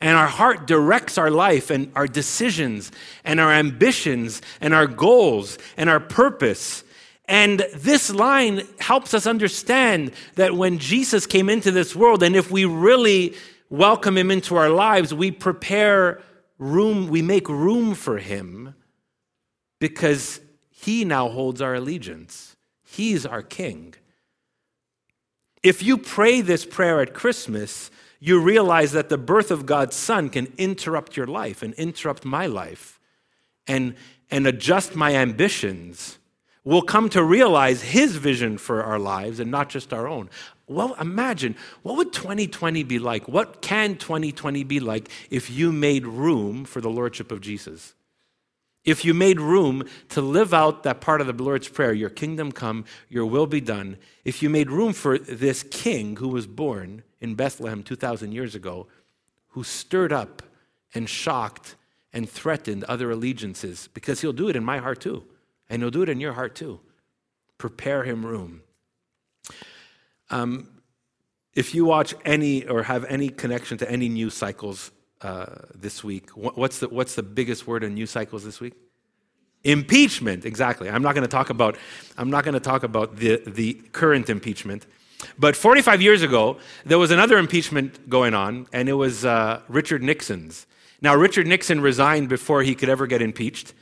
And 0.00 0.16
our 0.16 0.28
heart 0.28 0.66
directs 0.66 1.18
our 1.18 1.30
life 1.30 1.70
and 1.70 1.90
our 1.96 2.06
decisions 2.06 2.92
and 3.24 3.40
our 3.40 3.50
ambitions 3.50 4.40
and 4.60 4.72
our 4.72 4.86
goals 4.86 5.58
and 5.76 5.90
our 5.90 5.98
purpose. 5.98 6.84
And 7.28 7.60
this 7.74 8.10
line 8.10 8.62
helps 8.80 9.12
us 9.12 9.26
understand 9.26 10.12
that 10.36 10.54
when 10.54 10.78
Jesus 10.78 11.26
came 11.26 11.50
into 11.50 11.70
this 11.70 11.94
world, 11.94 12.22
and 12.22 12.34
if 12.34 12.50
we 12.50 12.64
really 12.64 13.36
welcome 13.68 14.16
him 14.16 14.30
into 14.30 14.56
our 14.56 14.70
lives, 14.70 15.12
we 15.12 15.30
prepare 15.30 16.22
room, 16.56 17.08
we 17.08 17.20
make 17.20 17.46
room 17.48 17.94
for 17.94 18.16
him 18.18 18.74
because 19.78 20.40
he 20.70 21.04
now 21.04 21.28
holds 21.28 21.60
our 21.60 21.74
allegiance. 21.74 22.56
He's 22.82 23.26
our 23.26 23.42
king. 23.42 23.94
If 25.62 25.82
you 25.82 25.98
pray 25.98 26.40
this 26.40 26.64
prayer 26.64 27.02
at 27.02 27.12
Christmas, 27.12 27.90
you 28.20 28.40
realize 28.40 28.92
that 28.92 29.10
the 29.10 29.18
birth 29.18 29.50
of 29.50 29.66
God's 29.66 29.96
Son 29.96 30.30
can 30.30 30.50
interrupt 30.56 31.16
your 31.16 31.26
life 31.26 31.62
and 31.62 31.74
interrupt 31.74 32.24
my 32.24 32.46
life 32.46 32.98
and, 33.66 33.96
and 34.30 34.46
adjust 34.46 34.96
my 34.96 35.14
ambitions 35.14 36.18
we'll 36.64 36.82
come 36.82 37.08
to 37.10 37.22
realize 37.22 37.82
his 37.82 38.16
vision 38.16 38.58
for 38.58 38.82
our 38.82 38.98
lives 38.98 39.40
and 39.40 39.50
not 39.50 39.68
just 39.68 39.92
our 39.92 40.06
own. 40.06 40.28
Well, 40.66 40.94
imagine 41.00 41.56
what 41.82 41.96
would 41.96 42.12
2020 42.12 42.82
be 42.82 42.98
like? 42.98 43.26
What 43.26 43.62
can 43.62 43.96
2020 43.96 44.64
be 44.64 44.80
like 44.80 45.08
if 45.30 45.50
you 45.50 45.72
made 45.72 46.06
room 46.06 46.64
for 46.64 46.80
the 46.80 46.90
Lordship 46.90 47.32
of 47.32 47.40
Jesus? 47.40 47.94
If 48.84 49.04
you 49.04 49.12
made 49.12 49.40
room 49.40 49.84
to 50.10 50.20
live 50.20 50.54
out 50.54 50.82
that 50.82 51.00
part 51.00 51.20
of 51.20 51.26
the 51.26 51.42
Lord's 51.42 51.68
Prayer, 51.68 51.92
your 51.92 52.10
kingdom 52.10 52.52
come, 52.52 52.84
your 53.08 53.26
will 53.26 53.46
be 53.46 53.60
done, 53.60 53.98
if 54.24 54.42
you 54.42 54.48
made 54.48 54.70
room 54.70 54.92
for 54.92 55.18
this 55.18 55.62
king 55.62 56.16
who 56.16 56.28
was 56.28 56.46
born 56.46 57.02
in 57.20 57.34
Bethlehem 57.34 57.82
2,000 57.82 58.32
years 58.32 58.54
ago, 58.54 58.86
who 59.48 59.64
stirred 59.64 60.12
up 60.12 60.42
and 60.94 61.08
shocked 61.08 61.76
and 62.12 62.28
threatened 62.28 62.84
other 62.84 63.10
allegiances, 63.10 63.88
because 63.92 64.20
he'll 64.20 64.32
do 64.32 64.48
it 64.48 64.56
in 64.56 64.64
my 64.64 64.78
heart 64.78 65.00
too. 65.00 65.24
And 65.70 65.82
he'll 65.82 65.90
do 65.90 66.02
it 66.02 66.08
in 66.08 66.20
your 66.20 66.32
heart 66.32 66.54
too. 66.54 66.80
Prepare 67.58 68.04
him 68.04 68.24
room. 68.24 68.62
Um, 70.30 70.68
if 71.54 71.74
you 71.74 71.84
watch 71.84 72.14
any 72.24 72.66
or 72.66 72.84
have 72.84 73.04
any 73.06 73.28
connection 73.28 73.78
to 73.78 73.90
any 73.90 74.08
news 74.08 74.34
cycles 74.34 74.90
uh, 75.22 75.46
this 75.74 76.04
week, 76.04 76.30
what's 76.30 76.78
the, 76.78 76.88
what's 76.88 77.14
the 77.14 77.22
biggest 77.22 77.66
word 77.66 77.82
in 77.82 77.94
news 77.94 78.10
cycles 78.10 78.44
this 78.44 78.60
week? 78.60 78.74
Impeachment, 79.64 80.44
exactly. 80.44 80.88
I'm 80.88 81.02
not 81.02 81.14
going 81.14 81.26
to 81.26 81.30
talk 81.30 81.50
about 81.50 81.76
I'm 82.16 82.30
not 82.30 82.44
going 82.44 82.54
to 82.54 82.60
talk 82.60 82.84
about 82.84 83.16
the, 83.16 83.42
the 83.44 83.74
current 83.92 84.30
impeachment. 84.30 84.86
But 85.36 85.56
45 85.56 86.00
years 86.00 86.22
ago, 86.22 86.58
there 86.84 86.98
was 86.98 87.10
another 87.10 87.38
impeachment 87.38 88.08
going 88.08 88.34
on, 88.34 88.68
and 88.72 88.88
it 88.88 88.92
was 88.92 89.24
uh, 89.24 89.62
Richard 89.68 90.02
Nixon's. 90.02 90.66
Now, 91.00 91.16
Richard 91.16 91.46
Nixon 91.46 91.80
resigned 91.80 92.28
before 92.28 92.62
he 92.62 92.74
could 92.74 92.88
ever 92.88 93.06
get 93.06 93.20
impeached. 93.20 93.74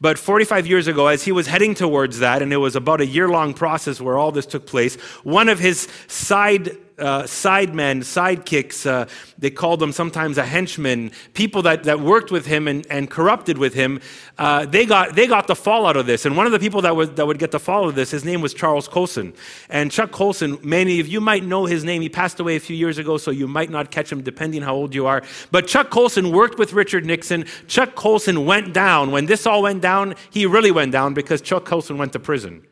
But 0.00 0.18
45 0.18 0.66
years 0.66 0.86
ago, 0.86 1.08
as 1.08 1.24
he 1.24 1.32
was 1.32 1.48
heading 1.48 1.74
towards 1.74 2.20
that, 2.20 2.40
and 2.40 2.52
it 2.52 2.58
was 2.58 2.76
about 2.76 3.00
a 3.00 3.06
year 3.06 3.28
long 3.28 3.52
process 3.52 4.00
where 4.00 4.16
all 4.16 4.30
this 4.30 4.46
took 4.46 4.66
place, 4.66 4.94
one 5.24 5.48
of 5.48 5.58
his 5.58 5.88
side 6.06 6.76
uh, 6.98 7.22
sidemen, 7.22 8.00
sidekicks, 8.00 8.86
uh, 8.86 9.06
they 9.38 9.50
called 9.50 9.80
them 9.80 9.92
sometimes 9.92 10.38
a 10.38 10.44
henchman, 10.44 11.12
people 11.34 11.62
that, 11.62 11.84
that 11.84 12.00
worked 12.00 12.30
with 12.30 12.46
him 12.46 12.68
and, 12.68 12.86
and 12.90 13.10
corrupted 13.10 13.58
with 13.58 13.74
him, 13.74 14.00
uh, 14.38 14.66
they, 14.66 14.84
got, 14.84 15.14
they 15.14 15.26
got 15.26 15.46
the 15.46 15.54
fallout 15.54 15.96
of 15.96 16.06
this. 16.06 16.26
And 16.26 16.36
one 16.36 16.46
of 16.46 16.52
the 16.52 16.58
people 16.58 16.82
that 16.82 16.94
would, 16.94 17.16
that 17.16 17.26
would 17.26 17.38
get 17.38 17.50
the 17.50 17.60
fallout 17.60 17.90
of 17.90 17.94
this, 17.94 18.10
his 18.10 18.24
name 18.24 18.40
was 18.40 18.54
Charles 18.54 18.88
Colson. 18.88 19.32
And 19.68 19.90
Chuck 19.90 20.10
Colson, 20.10 20.58
many 20.62 21.00
of 21.00 21.08
you 21.08 21.20
might 21.20 21.44
know 21.44 21.66
his 21.66 21.84
name. 21.84 22.02
He 22.02 22.08
passed 22.08 22.40
away 22.40 22.56
a 22.56 22.60
few 22.60 22.76
years 22.76 22.98
ago, 22.98 23.16
so 23.16 23.30
you 23.30 23.48
might 23.48 23.70
not 23.70 23.90
catch 23.90 24.10
him 24.10 24.22
depending 24.22 24.62
how 24.62 24.74
old 24.74 24.94
you 24.94 25.06
are. 25.06 25.22
But 25.50 25.66
Chuck 25.66 25.90
Colson 25.90 26.32
worked 26.32 26.58
with 26.58 26.72
Richard 26.72 27.04
Nixon. 27.06 27.46
Chuck 27.66 27.94
Colson 27.94 28.44
went 28.44 28.72
down. 28.72 29.10
When 29.10 29.26
this 29.26 29.46
all 29.46 29.62
went 29.62 29.82
down, 29.82 30.14
he 30.30 30.46
really 30.46 30.70
went 30.70 30.92
down 30.92 31.14
because 31.14 31.40
Chuck 31.40 31.64
Colson 31.64 31.98
went 31.98 32.12
to 32.12 32.18
prison. 32.18 32.64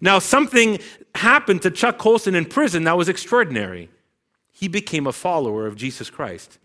Now, 0.00 0.18
something 0.18 0.78
happened 1.18 1.62
to 1.62 1.70
Chuck 1.70 1.98
Colson 1.98 2.34
in 2.34 2.44
prison 2.44 2.84
that 2.84 2.96
was 2.96 3.08
extraordinary. 3.08 3.90
He 4.52 4.68
became 4.68 5.06
a 5.06 5.12
follower 5.12 5.66
of 5.66 5.76
Jesus 5.76 6.10
Christ. 6.10 6.58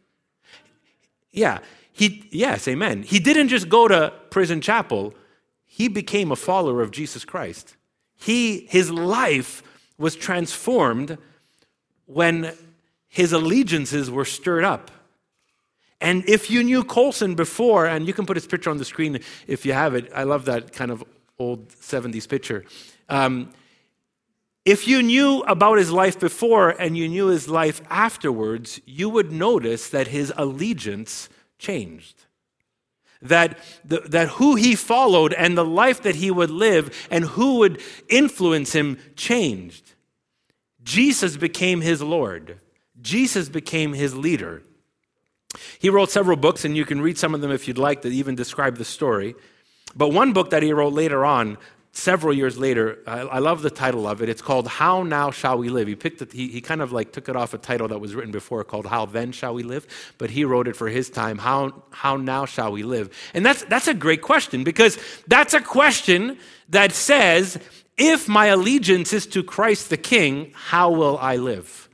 Yeah, 1.32 1.60
he, 1.92 2.28
yes, 2.32 2.68
amen. 2.68 3.04
He 3.04 3.20
didn't 3.20 3.50
just 3.50 3.70
go 3.70 3.88
to 3.88 4.14
prison 4.30 4.62
chapel, 4.62 5.14
he 5.66 5.88
became 5.88 6.32
a 6.32 6.36
follower 6.36 6.82
of 6.82 6.92
Jesus 6.92 7.26
Christ. 7.26 7.76
He, 8.16 8.68
his 8.70 8.90
life 8.92 9.64
was 9.98 10.16
transformed 10.16 11.18
when 12.06 12.54
his 13.08 13.34
allegiances 13.34 14.10
were 14.10 14.26
stirred 14.26 14.64
up. 14.64 14.92
And 16.00 16.28
if 16.28 16.52
you 16.52 16.64
knew 16.64 16.84
Colson 16.84 17.36
before, 17.36 17.86
and 17.86 18.08
you 18.08 18.14
can 18.14 18.26
put 18.26 18.36
his 18.36 18.46
picture 18.46 18.70
on 18.70 18.78
the 18.78 18.86
screen 18.86 19.20
if 19.48 19.66
you 19.66 19.74
have 19.74 19.96
it, 19.96 20.12
I 20.14 20.24
love 20.24 20.46
that 20.46 20.74
kind 20.74 20.92
of 20.92 21.04
old 21.40 21.70
70s 21.70 22.28
picture. 22.28 22.66
Um, 23.10 23.52
If 24.66 24.88
you 24.88 25.04
knew 25.04 25.42
about 25.42 25.78
his 25.78 25.92
life 25.92 26.20
before 26.20 26.70
and 26.70 26.98
you 26.98 27.10
knew 27.10 27.28
his 27.28 27.50
life 27.50 27.82
afterwards, 27.90 28.80
you 28.86 29.10
would 29.10 29.32
notice 29.32 29.90
that 29.90 30.08
his 30.08 30.32
allegiance 30.38 31.28
changed. 31.60 32.26
That, 33.22 33.58
the, 33.84 34.02
that 34.02 34.30
who 34.30 34.56
he 34.56 34.76
followed 34.76 35.34
and 35.34 35.58
the 35.58 35.66
life 35.66 36.02
that 36.04 36.16
he 36.16 36.32
would 36.32 36.50
live 36.50 37.08
and 37.10 37.26
who 37.26 37.58
would 37.60 37.82
influence 38.10 38.74
him 38.74 38.98
changed. 39.16 39.94
Jesus 40.84 41.38
became 41.38 41.82
his 41.82 42.02
Lord, 42.02 42.60
Jesus 43.02 43.50
became 43.50 43.94
his 43.94 44.16
leader. 44.16 44.64
He 45.78 45.90
wrote 45.90 46.10
several 46.10 46.38
books, 46.38 46.66
and 46.66 46.76
you 46.76 46.84
can 46.84 47.00
read 47.00 47.18
some 47.18 47.36
of 47.36 47.42
them 47.42 47.52
if 47.52 47.68
you'd 47.68 47.78
like, 47.78 48.02
that 48.02 48.12
even 48.12 48.34
describe 48.34 48.78
the 48.78 48.86
story. 48.86 49.36
But 49.96 50.10
one 50.10 50.34
book 50.34 50.50
that 50.50 50.64
he 50.64 50.74
wrote 50.74 50.94
later 50.94 51.24
on 51.24 51.60
several 51.94 52.34
years 52.34 52.58
later, 52.58 52.98
I, 53.08 53.20
I, 53.20 53.40
love 53.40 53.62
the 53.62 53.70
title 53.70 54.08
of 54.08 54.22
it. 54.22 54.28
It's 54.28 54.42
called 54.42 54.68
How 54.68 55.04
Now 55.04 55.30
Shall 55.32 55.60
We 55.60 55.70
Live. 55.70 55.88
He 55.88 55.96
picked 55.96 56.22
it, 56.22 56.34
he, 56.34 56.48
he 56.48 56.60
kind 56.60 56.82
of 56.82 56.92
like 56.92 57.12
took 57.12 57.30
it 57.30 57.36
off 57.36 57.54
a 57.54 57.60
title 57.60 57.88
that 57.88 58.00
was 58.00 58.16
written 58.16 58.32
before 58.32 58.64
called 58.64 58.88
How 58.88 59.06
Then 59.06 59.32
Shall 59.32 59.54
We 59.54 59.64
Live, 59.64 59.88
but 60.18 60.32
he 60.32 60.44
wrote 60.44 60.68
it 60.68 60.76
for 60.76 60.90
his 60.90 61.10
time, 61.10 61.38
How, 61.38 61.84
How 61.92 62.18
Now 62.18 62.46
Shall 62.46 62.72
We 62.72 62.84
Live? 62.84 63.16
And 63.34 63.46
that's, 63.46 63.64
that's 63.66 63.88
a 63.88 63.94
great 63.94 64.24
question 64.24 64.64
because 64.64 64.98
that's 65.28 65.54
a 65.54 65.62
question 65.62 66.38
that 66.70 66.92
says, 66.92 67.60
if 67.96 68.28
my 68.28 68.48
allegiance 68.48 69.14
is 69.14 69.28
to 69.28 69.44
Christ 69.44 69.92
the 69.92 69.98
King, 69.98 70.52
how 70.56 70.90
will 70.92 71.18
I 71.20 71.36
live? 71.36 71.88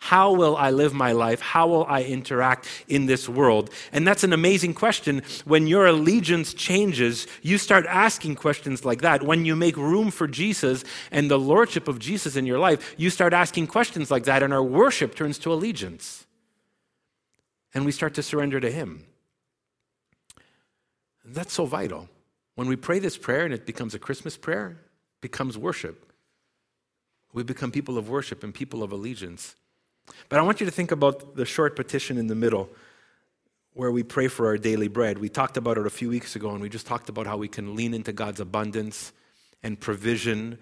How 0.00 0.32
will 0.32 0.56
I 0.56 0.70
live 0.70 0.94
my 0.94 1.12
life? 1.12 1.40
How 1.40 1.68
will 1.68 1.84
I 1.84 2.02
interact 2.02 2.66
in 2.88 3.04
this 3.04 3.28
world? 3.28 3.68
And 3.92 4.06
that's 4.06 4.24
an 4.24 4.32
amazing 4.32 4.72
question. 4.72 5.22
When 5.44 5.66
your 5.66 5.86
allegiance 5.86 6.54
changes, 6.54 7.26
you 7.42 7.58
start 7.58 7.84
asking 7.86 8.36
questions 8.36 8.82
like 8.82 9.02
that. 9.02 9.22
When 9.22 9.44
you 9.44 9.54
make 9.54 9.76
room 9.76 10.10
for 10.10 10.26
Jesus 10.26 10.84
and 11.10 11.30
the 11.30 11.38
lordship 11.38 11.86
of 11.86 11.98
Jesus 11.98 12.34
in 12.34 12.46
your 12.46 12.58
life, 12.58 12.94
you 12.96 13.10
start 13.10 13.34
asking 13.34 13.66
questions 13.66 14.10
like 14.10 14.24
that, 14.24 14.42
and 14.42 14.54
our 14.54 14.62
worship 14.62 15.14
turns 15.14 15.38
to 15.40 15.52
allegiance. 15.52 16.26
And 17.74 17.84
we 17.84 17.92
start 17.92 18.14
to 18.14 18.22
surrender 18.22 18.58
to 18.58 18.70
Him. 18.70 19.04
And 21.24 21.34
that's 21.34 21.52
so 21.52 21.66
vital. 21.66 22.08
When 22.54 22.68
we 22.68 22.76
pray 22.76 23.00
this 23.00 23.18
prayer 23.18 23.44
and 23.44 23.52
it 23.52 23.66
becomes 23.66 23.94
a 23.94 23.98
Christmas 23.98 24.38
prayer, 24.38 24.78
becomes 25.20 25.58
worship. 25.58 26.10
We 27.34 27.42
become 27.42 27.70
people 27.70 27.98
of 27.98 28.08
worship 28.08 28.42
and 28.42 28.54
people 28.54 28.82
of 28.82 28.92
allegiance. 28.92 29.56
But 30.28 30.38
I 30.38 30.42
want 30.42 30.60
you 30.60 30.66
to 30.66 30.72
think 30.72 30.90
about 30.90 31.36
the 31.36 31.44
short 31.44 31.76
petition 31.76 32.18
in 32.18 32.26
the 32.26 32.34
middle 32.34 32.70
where 33.72 33.90
we 33.90 34.02
pray 34.02 34.28
for 34.28 34.46
our 34.46 34.58
daily 34.58 34.88
bread. 34.88 35.18
We 35.18 35.28
talked 35.28 35.56
about 35.56 35.78
it 35.78 35.86
a 35.86 35.90
few 35.90 36.08
weeks 36.08 36.36
ago, 36.36 36.50
and 36.50 36.60
we 36.60 36.68
just 36.68 36.86
talked 36.86 37.08
about 37.08 37.26
how 37.26 37.36
we 37.36 37.48
can 37.48 37.76
lean 37.76 37.94
into 37.94 38.12
God's 38.12 38.40
abundance 38.40 39.12
and 39.62 39.78
provision 39.78 40.58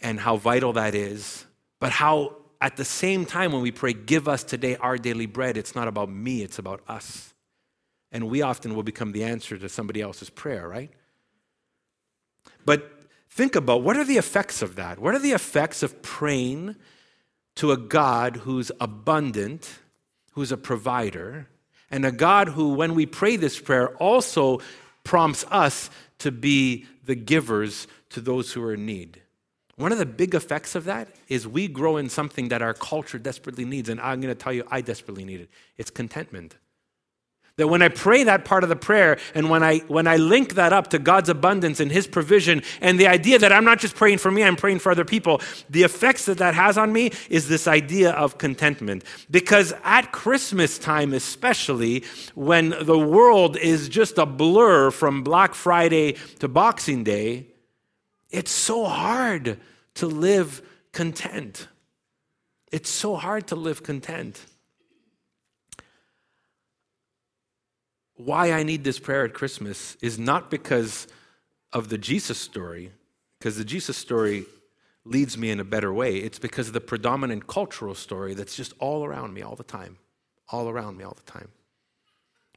and 0.00 0.18
how 0.20 0.36
vital 0.36 0.72
that 0.74 0.94
is. 0.94 1.46
But 1.80 1.92
how, 1.92 2.36
at 2.60 2.76
the 2.76 2.84
same 2.84 3.24
time, 3.24 3.52
when 3.52 3.62
we 3.62 3.70
pray, 3.70 3.92
Give 3.92 4.28
us 4.28 4.42
today 4.42 4.76
our 4.76 4.98
daily 4.98 5.26
bread, 5.26 5.56
it's 5.56 5.74
not 5.74 5.88
about 5.88 6.10
me, 6.10 6.42
it's 6.42 6.58
about 6.58 6.82
us. 6.88 7.34
And 8.10 8.28
we 8.28 8.42
often 8.42 8.74
will 8.74 8.82
become 8.82 9.12
the 9.12 9.24
answer 9.24 9.58
to 9.58 9.68
somebody 9.68 10.00
else's 10.00 10.30
prayer, 10.30 10.66
right? 10.68 10.90
But 12.64 12.90
think 13.28 13.54
about 13.54 13.82
what 13.82 13.96
are 13.96 14.04
the 14.04 14.16
effects 14.16 14.62
of 14.62 14.76
that? 14.76 14.98
What 14.98 15.14
are 15.14 15.18
the 15.18 15.32
effects 15.32 15.82
of 15.82 16.02
praying? 16.02 16.76
To 17.58 17.72
a 17.72 17.76
God 17.76 18.36
who's 18.36 18.70
abundant, 18.80 19.80
who's 20.32 20.52
a 20.52 20.56
provider, 20.56 21.48
and 21.90 22.04
a 22.04 22.12
God 22.12 22.50
who, 22.50 22.74
when 22.74 22.94
we 22.94 23.04
pray 23.04 23.34
this 23.34 23.58
prayer, 23.58 23.96
also 23.96 24.60
prompts 25.02 25.44
us 25.50 25.90
to 26.18 26.30
be 26.30 26.86
the 27.04 27.16
givers 27.16 27.88
to 28.10 28.20
those 28.20 28.52
who 28.52 28.62
are 28.62 28.74
in 28.74 28.86
need. 28.86 29.22
One 29.74 29.90
of 29.90 29.98
the 29.98 30.06
big 30.06 30.36
effects 30.36 30.76
of 30.76 30.84
that 30.84 31.08
is 31.26 31.48
we 31.48 31.66
grow 31.66 31.96
in 31.96 32.08
something 32.08 32.48
that 32.48 32.62
our 32.62 32.74
culture 32.74 33.18
desperately 33.18 33.64
needs, 33.64 33.88
and 33.88 34.00
I'm 34.00 34.20
going 34.20 34.32
to 34.32 34.40
tell 34.40 34.52
you, 34.52 34.62
I 34.70 34.80
desperately 34.80 35.24
need 35.24 35.40
it. 35.40 35.50
It's 35.76 35.90
contentment. 35.90 36.54
That 37.58 37.66
when 37.66 37.82
I 37.82 37.88
pray 37.88 38.22
that 38.22 38.44
part 38.44 38.62
of 38.62 38.68
the 38.68 38.76
prayer 38.76 39.18
and 39.34 39.50
when 39.50 39.64
I, 39.64 39.78
when 39.88 40.06
I 40.06 40.16
link 40.16 40.54
that 40.54 40.72
up 40.72 40.88
to 40.90 40.98
God's 41.00 41.28
abundance 41.28 41.80
and 41.80 41.90
His 41.90 42.06
provision 42.06 42.62
and 42.80 42.98
the 42.98 43.08
idea 43.08 43.38
that 43.40 43.52
I'm 43.52 43.64
not 43.64 43.80
just 43.80 43.96
praying 43.96 44.18
for 44.18 44.30
me, 44.30 44.44
I'm 44.44 44.54
praying 44.54 44.78
for 44.78 44.92
other 44.92 45.04
people, 45.04 45.40
the 45.68 45.82
effects 45.82 46.24
that 46.26 46.38
that 46.38 46.54
has 46.54 46.78
on 46.78 46.92
me 46.92 47.10
is 47.28 47.48
this 47.48 47.66
idea 47.66 48.12
of 48.12 48.38
contentment. 48.38 49.02
Because 49.28 49.74
at 49.82 50.12
Christmas 50.12 50.78
time, 50.78 51.12
especially 51.12 52.04
when 52.36 52.76
the 52.80 52.98
world 52.98 53.56
is 53.56 53.88
just 53.88 54.18
a 54.18 54.26
blur 54.26 54.92
from 54.92 55.24
Black 55.24 55.52
Friday 55.52 56.12
to 56.38 56.46
Boxing 56.46 57.02
Day, 57.02 57.48
it's 58.30 58.52
so 58.52 58.84
hard 58.84 59.58
to 59.94 60.06
live 60.06 60.62
content. 60.92 61.66
It's 62.70 62.90
so 62.90 63.16
hard 63.16 63.48
to 63.48 63.56
live 63.56 63.82
content. 63.82 64.40
Why 68.18 68.52
I 68.52 68.64
need 68.64 68.84
this 68.84 68.98
prayer 68.98 69.24
at 69.24 69.32
Christmas 69.32 69.96
is 70.02 70.18
not 70.18 70.50
because 70.50 71.06
of 71.72 71.88
the 71.88 71.98
Jesus 71.98 72.36
story, 72.36 72.92
because 73.38 73.56
the 73.56 73.64
Jesus 73.64 73.96
story 73.96 74.44
leads 75.04 75.38
me 75.38 75.50
in 75.50 75.60
a 75.60 75.64
better 75.64 75.92
way. 75.92 76.16
It's 76.16 76.38
because 76.38 76.66
of 76.66 76.74
the 76.74 76.80
predominant 76.80 77.46
cultural 77.46 77.94
story 77.94 78.34
that's 78.34 78.56
just 78.56 78.74
all 78.80 79.04
around 79.04 79.32
me 79.32 79.42
all 79.42 79.56
the 79.56 79.64
time, 79.64 79.98
all 80.50 80.68
around 80.68 80.96
me 80.96 81.04
all 81.04 81.16
the 81.16 81.30
time. 81.30 81.48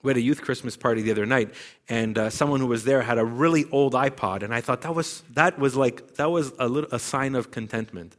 We 0.03 0.09
had 0.09 0.17
a 0.17 0.21
youth 0.21 0.41
Christmas 0.41 0.75
party 0.75 1.03
the 1.03 1.11
other 1.11 1.27
night, 1.27 1.53
and 1.87 2.17
uh, 2.17 2.29
someone 2.31 2.59
who 2.59 2.65
was 2.65 2.83
there 2.83 3.03
had 3.03 3.19
a 3.19 3.25
really 3.25 3.65
old 3.71 3.93
iPod, 3.93 4.41
and 4.41 4.53
I 4.53 4.59
thought 4.59 4.81
that 4.81 4.95
was 4.95 5.21
that 5.35 5.59
was 5.59 5.75
like 5.75 6.15
that 6.15 6.31
was 6.31 6.53
a 6.57 6.67
little 6.67 6.89
a 6.91 6.97
sign 6.97 7.35
of 7.35 7.51
contentment. 7.51 8.17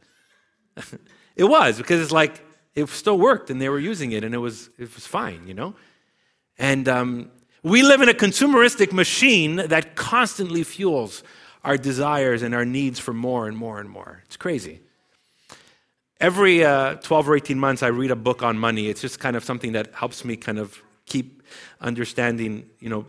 it 1.35 1.43
was 1.43 1.77
because 1.77 1.99
it's 1.99 2.13
like 2.13 2.41
it 2.73 2.87
still 2.87 3.17
worked, 3.17 3.49
and 3.49 3.61
they 3.61 3.67
were 3.67 3.79
using 3.79 4.13
it, 4.13 4.23
and 4.23 4.33
it 4.33 4.37
was 4.37 4.69
it 4.77 4.93
was 4.95 5.05
fine, 5.05 5.45
you 5.45 5.53
know. 5.53 5.75
And 6.57 6.87
um, 6.87 7.31
we 7.63 7.81
live 7.81 8.01
in 8.01 8.09
a 8.09 8.13
consumeristic 8.13 8.91
machine 8.91 9.55
that 9.55 9.95
constantly 9.95 10.63
fuels 10.63 11.23
our 11.63 11.77
desires 11.77 12.41
and 12.41 12.53
our 12.53 12.65
needs 12.65 12.99
for 12.99 13.13
more 13.13 13.47
and 13.47 13.57
more 13.57 13.79
and 13.79 13.89
more. 13.89 14.21
It's 14.25 14.37
crazy. 14.37 14.81
Every 16.19 16.63
uh, 16.63 16.95
12 16.95 17.29
or 17.29 17.35
18 17.35 17.59
months, 17.59 17.83
I 17.83 17.87
read 17.87 18.11
a 18.11 18.15
book 18.15 18.43
on 18.43 18.57
money. 18.57 18.87
It's 18.87 19.01
just 19.01 19.19
kind 19.19 19.35
of 19.35 19.43
something 19.43 19.73
that 19.73 19.93
helps 19.93 20.23
me 20.23 20.35
kind 20.35 20.59
of 20.59 20.81
keep 21.05 21.43
understanding, 21.81 22.69
you 22.79 22.89
know, 22.89 23.05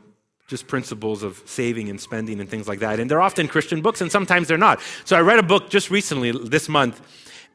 just 0.46 0.66
principles 0.66 1.22
of 1.22 1.42
saving 1.46 1.88
and 1.88 2.00
spending 2.00 2.40
and 2.40 2.48
things 2.48 2.68
like 2.68 2.80
that. 2.80 3.00
And 3.00 3.10
they're 3.10 3.22
often 3.22 3.48
Christian 3.48 3.80
books, 3.82 4.00
and 4.00 4.10
sometimes 4.10 4.48
they're 4.48 4.58
not. 4.58 4.80
So 5.04 5.16
I 5.16 5.20
read 5.20 5.38
a 5.38 5.42
book 5.42 5.70
just 5.70 5.90
recently, 5.90 6.32
this 6.32 6.68
month, 6.68 7.00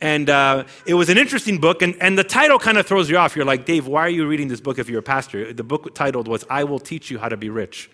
and 0.01 0.29
uh, 0.29 0.63
it 0.85 0.93
was 0.93 1.09
an 1.09 1.17
interesting 1.17 1.57
book, 1.57 1.81
and, 1.81 1.95
and 2.01 2.17
the 2.17 2.23
title 2.23 2.57
kind 2.57 2.77
of 2.77 2.87
throws 2.87 3.09
you 3.09 3.17
off. 3.17 3.35
You're 3.35 3.45
like, 3.45 3.65
Dave, 3.65 3.85
why 3.87 4.01
are 4.01 4.09
you 4.09 4.27
reading 4.27 4.47
this 4.47 4.61
book 4.61 4.79
if 4.79 4.89
you're 4.89 4.99
a 4.99 5.03
pastor? 5.03 5.51
The 5.51 5.63
book 5.63 5.93
titled 5.93 6.27
was 6.27 6.45
I 6.49 6.63
Will 6.63 6.79
Teach 6.79 7.11
You 7.11 7.19
How 7.19 7.27
to 7.27 7.37
Be 7.37 7.49
Rich. 7.49 7.89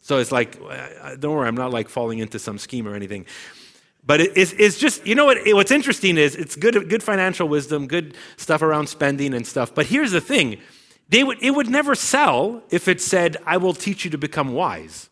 So 0.00 0.18
it's 0.18 0.30
like, 0.30 0.58
uh, 0.60 1.16
don't 1.16 1.34
worry, 1.34 1.48
I'm 1.48 1.54
not 1.56 1.70
like 1.70 1.88
falling 1.88 2.18
into 2.18 2.38
some 2.38 2.58
scheme 2.58 2.86
or 2.86 2.94
anything. 2.94 3.26
But 4.06 4.20
it, 4.20 4.32
it's, 4.36 4.52
it's, 4.52 4.78
just, 4.78 5.06
you 5.06 5.14
know 5.14 5.24
what, 5.24 5.38
it, 5.38 5.54
what's 5.54 5.70
interesting 5.70 6.16
is 6.16 6.34
it's 6.36 6.54
good, 6.54 6.88
good 6.88 7.02
financial 7.02 7.48
wisdom, 7.48 7.86
good 7.86 8.16
stuff 8.36 8.62
around 8.62 8.88
spending 8.88 9.34
and 9.34 9.46
stuff. 9.46 9.74
But 9.74 9.86
here's 9.86 10.12
the 10.12 10.20
thing 10.20 10.58
they 11.08 11.24
would, 11.24 11.42
it 11.42 11.50
would 11.52 11.68
never 11.68 11.94
sell 11.94 12.62
if 12.70 12.88
it 12.88 13.00
said, 13.00 13.38
I 13.46 13.56
will 13.56 13.74
teach 13.74 14.04
you 14.04 14.10
to 14.10 14.18
become 14.18 14.52
wise. 14.52 15.08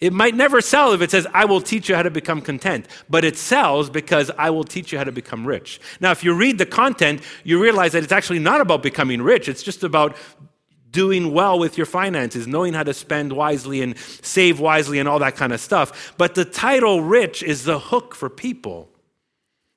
It 0.00 0.12
might 0.12 0.34
never 0.34 0.60
sell 0.60 0.92
if 0.92 1.00
it 1.00 1.10
says, 1.10 1.26
I 1.34 1.44
will 1.44 1.60
teach 1.60 1.88
you 1.88 1.96
how 1.96 2.02
to 2.02 2.10
become 2.10 2.40
content, 2.40 2.86
but 3.10 3.24
it 3.24 3.36
sells 3.36 3.90
because 3.90 4.30
I 4.38 4.50
will 4.50 4.62
teach 4.62 4.92
you 4.92 4.98
how 4.98 5.04
to 5.04 5.12
become 5.12 5.44
rich. 5.44 5.80
Now, 6.00 6.12
if 6.12 6.22
you 6.22 6.34
read 6.34 6.58
the 6.58 6.66
content, 6.66 7.20
you 7.42 7.60
realize 7.60 7.92
that 7.92 8.04
it's 8.04 8.12
actually 8.12 8.38
not 8.38 8.60
about 8.60 8.82
becoming 8.82 9.20
rich, 9.20 9.48
it's 9.48 9.62
just 9.62 9.82
about 9.82 10.16
doing 10.90 11.32
well 11.32 11.58
with 11.58 11.76
your 11.76 11.86
finances, 11.86 12.46
knowing 12.46 12.74
how 12.74 12.84
to 12.84 12.94
spend 12.94 13.32
wisely 13.32 13.82
and 13.82 13.98
save 13.98 14.60
wisely 14.60 15.00
and 15.00 15.08
all 15.08 15.18
that 15.18 15.36
kind 15.36 15.52
of 15.52 15.60
stuff. 15.60 16.14
But 16.16 16.34
the 16.34 16.44
title 16.44 17.02
rich 17.02 17.42
is 17.42 17.64
the 17.64 17.78
hook 17.78 18.14
for 18.14 18.30
people. 18.30 18.88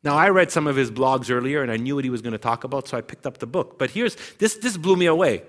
Now, 0.04 0.16
I 0.16 0.30
read 0.30 0.52
some 0.52 0.68
of 0.68 0.76
his 0.76 0.90
blogs 0.90 1.30
earlier 1.30 1.62
and 1.62 1.72
I 1.72 1.78
knew 1.78 1.96
what 1.96 2.04
he 2.04 2.10
was 2.10 2.22
going 2.22 2.32
to 2.32 2.40
talk 2.40 2.64
about, 2.64 2.88
so 2.88 2.98
I 2.98 3.02
picked 3.02 3.26
up 3.26 3.40
the 3.40 3.48
book. 3.48 3.78
But 3.78 3.92
here's 3.92 4.16
this, 4.38 4.56
this 4.56 4.78
blew 4.78 4.96
me 4.96 5.08
away. 5.08 5.44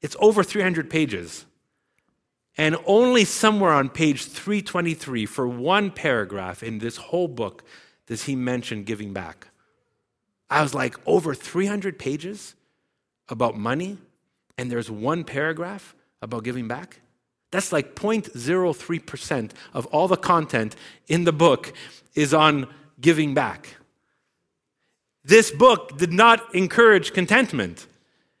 It's 0.00 0.16
over 0.20 0.42
300 0.42 0.88
pages. 0.88 1.44
And 2.58 2.76
only 2.86 3.24
somewhere 3.24 3.72
on 3.72 3.88
page 3.88 4.26
323, 4.26 5.26
for 5.26 5.46
one 5.46 5.92
paragraph 5.92 6.62
in 6.62 6.80
this 6.80 6.96
whole 6.96 7.28
book, 7.28 7.62
does 8.06 8.24
he 8.24 8.34
mention 8.34 8.82
giving 8.82 9.12
back. 9.12 9.48
I 10.50 10.62
was 10.62 10.74
like, 10.74 10.96
over 11.06 11.34
300 11.34 11.98
pages 11.98 12.56
about 13.28 13.56
money, 13.56 13.98
and 14.56 14.72
there's 14.72 14.90
one 14.90 15.22
paragraph 15.22 15.94
about 16.20 16.42
giving 16.42 16.66
back? 16.66 17.00
That's 17.52 17.72
like 17.72 17.94
0.03% 17.94 19.52
of 19.72 19.86
all 19.86 20.08
the 20.08 20.16
content 20.16 20.74
in 21.06 21.24
the 21.24 21.32
book 21.32 21.72
is 22.14 22.34
on 22.34 22.66
giving 23.00 23.34
back. 23.34 23.76
This 25.24 25.50
book 25.50 25.96
did 25.96 26.12
not 26.12 26.54
encourage 26.54 27.12
contentment. 27.12 27.86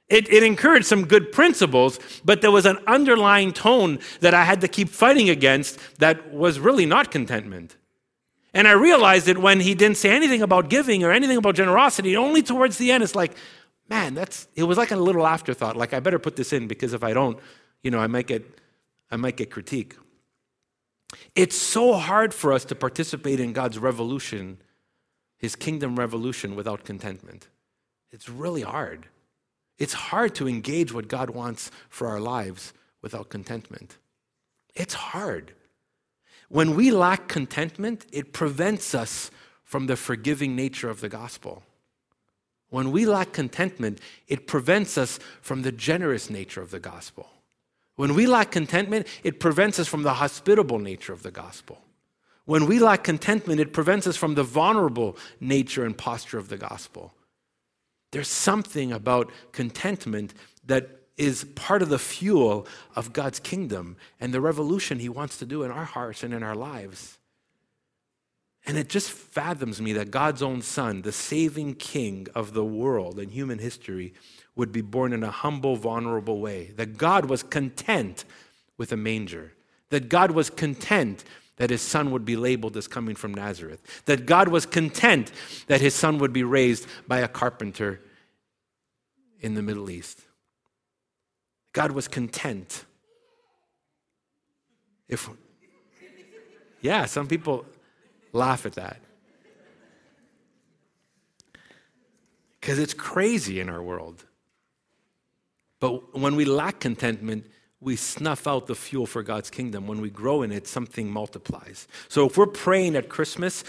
It, 0.08 0.32
it, 0.32 0.42
encouraged 0.42 0.86
some 0.86 1.04
good 1.04 1.32
principles, 1.32 2.00
but 2.24 2.40
there 2.40 2.50
was 2.50 2.64
an 2.64 2.78
underlying 2.86 3.52
tone 3.52 3.98
that 4.20 4.32
I 4.32 4.44
had 4.44 4.62
to 4.62 4.68
keep 4.68 4.88
fighting 4.88 5.28
against 5.28 5.78
that 5.98 6.32
was 6.32 6.58
really 6.58 6.86
not 6.86 7.10
contentment. 7.10 7.76
And 8.54 8.66
I 8.66 8.72
realized 8.72 9.28
it 9.28 9.36
when 9.38 9.60
he 9.60 9.74
didn't 9.74 9.98
say 9.98 10.10
anything 10.10 10.40
about 10.40 10.70
giving 10.70 11.04
or 11.04 11.12
anything 11.12 11.36
about 11.36 11.56
generosity. 11.56 12.16
Only 12.16 12.42
towards 12.42 12.78
the 12.78 12.90
end, 12.90 13.02
it's 13.02 13.14
like, 13.14 13.36
man, 13.88 14.14
that's 14.14 14.48
it 14.54 14.62
was 14.62 14.78
like 14.78 14.90
a 14.90 14.96
little 14.96 15.26
afterthought. 15.26 15.76
Like 15.76 15.92
I 15.92 16.00
better 16.00 16.18
put 16.18 16.36
this 16.36 16.52
in 16.52 16.68
because 16.68 16.94
if 16.94 17.04
I 17.04 17.12
don't, 17.12 17.38
you 17.82 17.90
know, 17.90 17.98
I 17.98 18.06
might 18.06 18.26
get 18.26 18.44
I 19.10 19.16
might 19.16 19.36
get 19.36 19.50
critique. 19.50 19.96
It's 21.34 21.56
so 21.56 21.94
hard 21.94 22.34
for 22.34 22.52
us 22.52 22.64
to 22.66 22.74
participate 22.74 23.40
in 23.40 23.52
God's 23.52 23.78
revolution, 23.78 24.58
his 25.36 25.56
kingdom 25.56 25.98
revolution 25.98 26.54
without 26.54 26.84
contentment. 26.84 27.48
It's 28.10 28.28
really 28.28 28.62
hard. 28.62 29.06
It's 29.78 29.92
hard 29.92 30.34
to 30.36 30.48
engage 30.48 30.92
what 30.92 31.08
God 31.08 31.30
wants 31.30 31.70
for 31.88 32.08
our 32.08 32.20
lives 32.20 32.72
without 33.00 33.28
contentment. 33.28 33.96
It's 34.74 34.94
hard. 34.94 35.52
When 36.48 36.74
we 36.74 36.90
lack 36.90 37.28
contentment, 37.28 38.06
it 38.12 38.32
prevents 38.32 38.94
us 38.94 39.30
from 39.62 39.86
the 39.86 39.96
forgiving 39.96 40.56
nature 40.56 40.88
of 40.88 41.00
the 41.00 41.08
gospel. 41.08 41.62
When 42.70 42.90
we 42.90 43.06
lack 43.06 43.32
contentment, 43.32 44.00
it 44.26 44.46
prevents 44.46 44.98
us 44.98 45.18
from 45.40 45.62
the 45.62 45.72
generous 45.72 46.28
nature 46.28 46.60
of 46.60 46.70
the 46.70 46.80
gospel. 46.80 47.28
When 47.96 48.14
we 48.14 48.26
lack 48.26 48.50
contentment, 48.50 49.06
it 49.24 49.40
prevents 49.40 49.78
us 49.78 49.88
from 49.88 50.02
the 50.02 50.14
hospitable 50.14 50.78
nature 50.78 51.12
of 51.12 51.22
the 51.22 51.30
gospel. 51.30 51.80
When 52.44 52.66
we 52.66 52.78
lack 52.78 53.04
contentment, 53.04 53.60
it 53.60 53.72
prevents 53.72 54.06
us 54.06 54.16
from 54.16 54.34
the 54.34 54.42
vulnerable 54.42 55.16
nature 55.40 55.84
and 55.84 55.96
posture 55.96 56.38
of 56.38 56.48
the 56.48 56.56
gospel. 56.56 57.12
There's 58.10 58.28
something 58.28 58.92
about 58.92 59.30
contentment 59.52 60.34
that 60.66 60.88
is 61.16 61.44
part 61.56 61.82
of 61.82 61.88
the 61.88 61.98
fuel 61.98 62.66
of 62.94 63.12
God's 63.12 63.40
kingdom 63.40 63.96
and 64.20 64.32
the 64.32 64.40
revolution 64.40 65.00
He 65.00 65.08
wants 65.08 65.36
to 65.38 65.46
do 65.46 65.62
in 65.64 65.70
our 65.70 65.84
hearts 65.84 66.22
and 66.22 66.32
in 66.32 66.42
our 66.42 66.54
lives. 66.54 67.18
And 68.66 68.76
it 68.76 68.88
just 68.88 69.10
fathoms 69.10 69.80
me 69.80 69.92
that 69.94 70.10
God's 70.10 70.42
own 70.42 70.62
Son, 70.62 71.02
the 71.02 71.12
saving 71.12 71.74
King 71.74 72.26
of 72.34 72.52
the 72.52 72.64
world 72.64 73.18
and 73.18 73.32
human 73.32 73.58
history, 73.58 74.14
would 74.54 74.72
be 74.72 74.82
born 74.82 75.12
in 75.12 75.22
a 75.22 75.30
humble, 75.30 75.76
vulnerable 75.76 76.40
way. 76.40 76.72
That 76.76 76.98
God 76.98 77.26
was 77.26 77.42
content 77.42 78.24
with 78.76 78.92
a 78.92 78.96
manger. 78.96 79.54
That 79.90 80.08
God 80.08 80.32
was 80.32 80.50
content 80.50 81.24
that 81.58 81.70
his 81.70 81.82
son 81.82 82.10
would 82.10 82.24
be 82.24 82.36
labeled 82.36 82.76
as 82.76 82.88
coming 82.88 83.14
from 83.14 83.34
Nazareth. 83.34 84.02
That 84.06 84.26
God 84.26 84.48
was 84.48 84.64
content 84.64 85.30
that 85.66 85.80
his 85.80 85.94
son 85.94 86.18
would 86.18 86.32
be 86.32 86.42
raised 86.42 86.86
by 87.06 87.18
a 87.18 87.28
carpenter 87.28 88.00
in 89.40 89.54
the 89.54 89.62
Middle 89.62 89.90
East. 89.90 90.20
God 91.72 91.92
was 91.92 92.08
content. 92.08 92.84
If 95.08 95.28
Yeah, 96.80 97.04
some 97.06 97.26
people 97.26 97.66
laugh 98.32 98.66
at 98.66 98.74
that. 98.74 99.00
Because 102.60 102.78
it's 102.78 102.94
crazy 102.94 103.60
in 103.60 103.68
our 103.68 103.82
world. 103.82 104.24
But 105.80 106.18
when 106.18 106.36
we 106.36 106.44
lack 106.44 106.80
contentment, 106.80 107.46
we 107.80 107.96
snuff 107.96 108.46
out 108.46 108.66
the 108.66 108.74
fuel 108.74 109.06
for 109.06 109.22
God's 109.22 109.50
kingdom. 109.50 109.86
When 109.86 110.00
we 110.00 110.10
grow 110.10 110.42
in 110.42 110.50
it, 110.50 110.66
something 110.66 111.10
multiplies. 111.10 111.86
So 112.08 112.26
if 112.26 112.36
we're 112.36 112.46
praying 112.46 112.96
at 112.96 113.08
Christmas, 113.08 113.64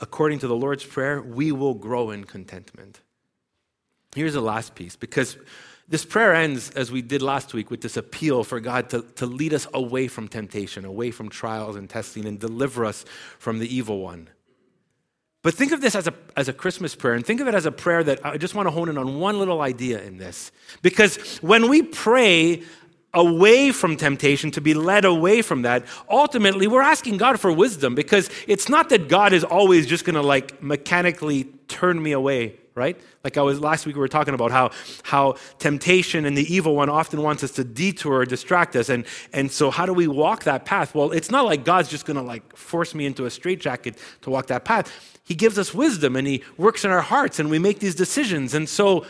according 0.00 0.40
to 0.40 0.48
the 0.48 0.56
Lord's 0.56 0.84
Prayer, 0.84 1.22
we 1.22 1.52
will 1.52 1.74
grow 1.74 2.10
in 2.10 2.24
contentment. 2.24 3.00
Here's 4.14 4.34
the 4.34 4.42
last 4.42 4.74
piece 4.74 4.96
because 4.96 5.36
this 5.88 6.04
prayer 6.04 6.34
ends, 6.34 6.70
as 6.70 6.90
we 6.90 7.02
did 7.02 7.22
last 7.22 7.54
week, 7.54 7.70
with 7.70 7.82
this 7.82 7.96
appeal 7.96 8.44
for 8.44 8.60
God 8.60 8.90
to, 8.90 9.02
to 9.16 9.26
lead 9.26 9.52
us 9.52 9.66
away 9.74 10.08
from 10.08 10.28
temptation, 10.28 10.84
away 10.84 11.10
from 11.10 11.28
trials 11.28 11.76
and 11.76 11.88
testing, 11.88 12.26
and 12.26 12.38
deliver 12.38 12.84
us 12.84 13.04
from 13.38 13.58
the 13.58 13.74
evil 13.74 14.00
one. 14.00 14.28
But 15.42 15.54
think 15.54 15.72
of 15.72 15.80
this 15.80 15.96
as 15.96 16.06
a, 16.06 16.14
as 16.36 16.48
a 16.48 16.52
Christmas 16.52 16.94
prayer, 16.94 17.14
and 17.14 17.26
think 17.26 17.40
of 17.40 17.48
it 17.48 17.54
as 17.54 17.66
a 17.66 17.72
prayer 17.72 18.04
that 18.04 18.24
I 18.24 18.36
just 18.36 18.54
want 18.54 18.66
to 18.68 18.70
hone 18.70 18.88
in 18.88 18.96
on 18.96 19.18
one 19.18 19.38
little 19.38 19.60
idea 19.60 20.00
in 20.00 20.18
this. 20.18 20.52
Because 20.82 21.38
when 21.38 21.68
we 21.68 21.82
pray 21.82 22.62
away 23.14 23.70
from 23.72 23.96
temptation, 23.96 24.50
to 24.52 24.60
be 24.60 24.74
led 24.74 25.04
away 25.04 25.42
from 25.42 25.62
that, 25.62 25.84
ultimately 26.08 26.66
we're 26.66 26.82
asking 26.82 27.18
God 27.18 27.38
for 27.38 27.52
wisdom 27.52 27.94
because 27.94 28.30
it's 28.46 28.68
not 28.68 28.88
that 28.88 29.08
God 29.08 29.32
is 29.32 29.44
always 29.44 29.86
just 29.86 30.04
going 30.04 30.14
to 30.14 30.22
like 30.22 30.62
mechanically 30.62 31.44
turn 31.68 32.02
me 32.02 32.12
away, 32.12 32.56
right? 32.74 32.98
Like 33.22 33.36
I 33.36 33.42
was 33.42 33.60
last 33.60 33.84
week 33.84 33.96
we 33.96 34.00
were 34.00 34.08
talking 34.08 34.34
about 34.34 34.50
how 34.50 34.70
how 35.02 35.36
temptation 35.58 36.24
and 36.24 36.36
the 36.36 36.54
evil 36.54 36.74
one 36.74 36.88
often 36.88 37.22
wants 37.22 37.44
us 37.44 37.50
to 37.52 37.64
detour 37.64 38.20
or 38.20 38.24
distract 38.24 38.76
us. 38.76 38.88
And 38.88 39.04
and 39.32 39.50
so 39.52 39.70
how 39.70 39.84
do 39.84 39.92
we 39.92 40.06
walk 40.06 40.44
that 40.44 40.64
path? 40.64 40.94
Well, 40.94 41.12
it's 41.12 41.30
not 41.30 41.44
like 41.44 41.64
God's 41.64 41.88
just 41.88 42.06
going 42.06 42.16
to 42.16 42.22
like 42.22 42.56
force 42.56 42.94
me 42.94 43.04
into 43.04 43.26
a 43.26 43.30
straitjacket 43.30 43.98
to 44.22 44.30
walk 44.30 44.46
that 44.46 44.64
path. 44.64 44.90
He 45.24 45.34
gives 45.34 45.58
us 45.58 45.72
wisdom 45.72 46.16
and 46.16 46.26
he 46.26 46.42
works 46.56 46.84
in 46.84 46.90
our 46.90 47.02
hearts 47.02 47.38
and 47.38 47.50
we 47.50 47.58
make 47.58 47.78
these 47.78 47.94
decisions. 47.94 48.54
And 48.54 48.68
so 48.68 49.04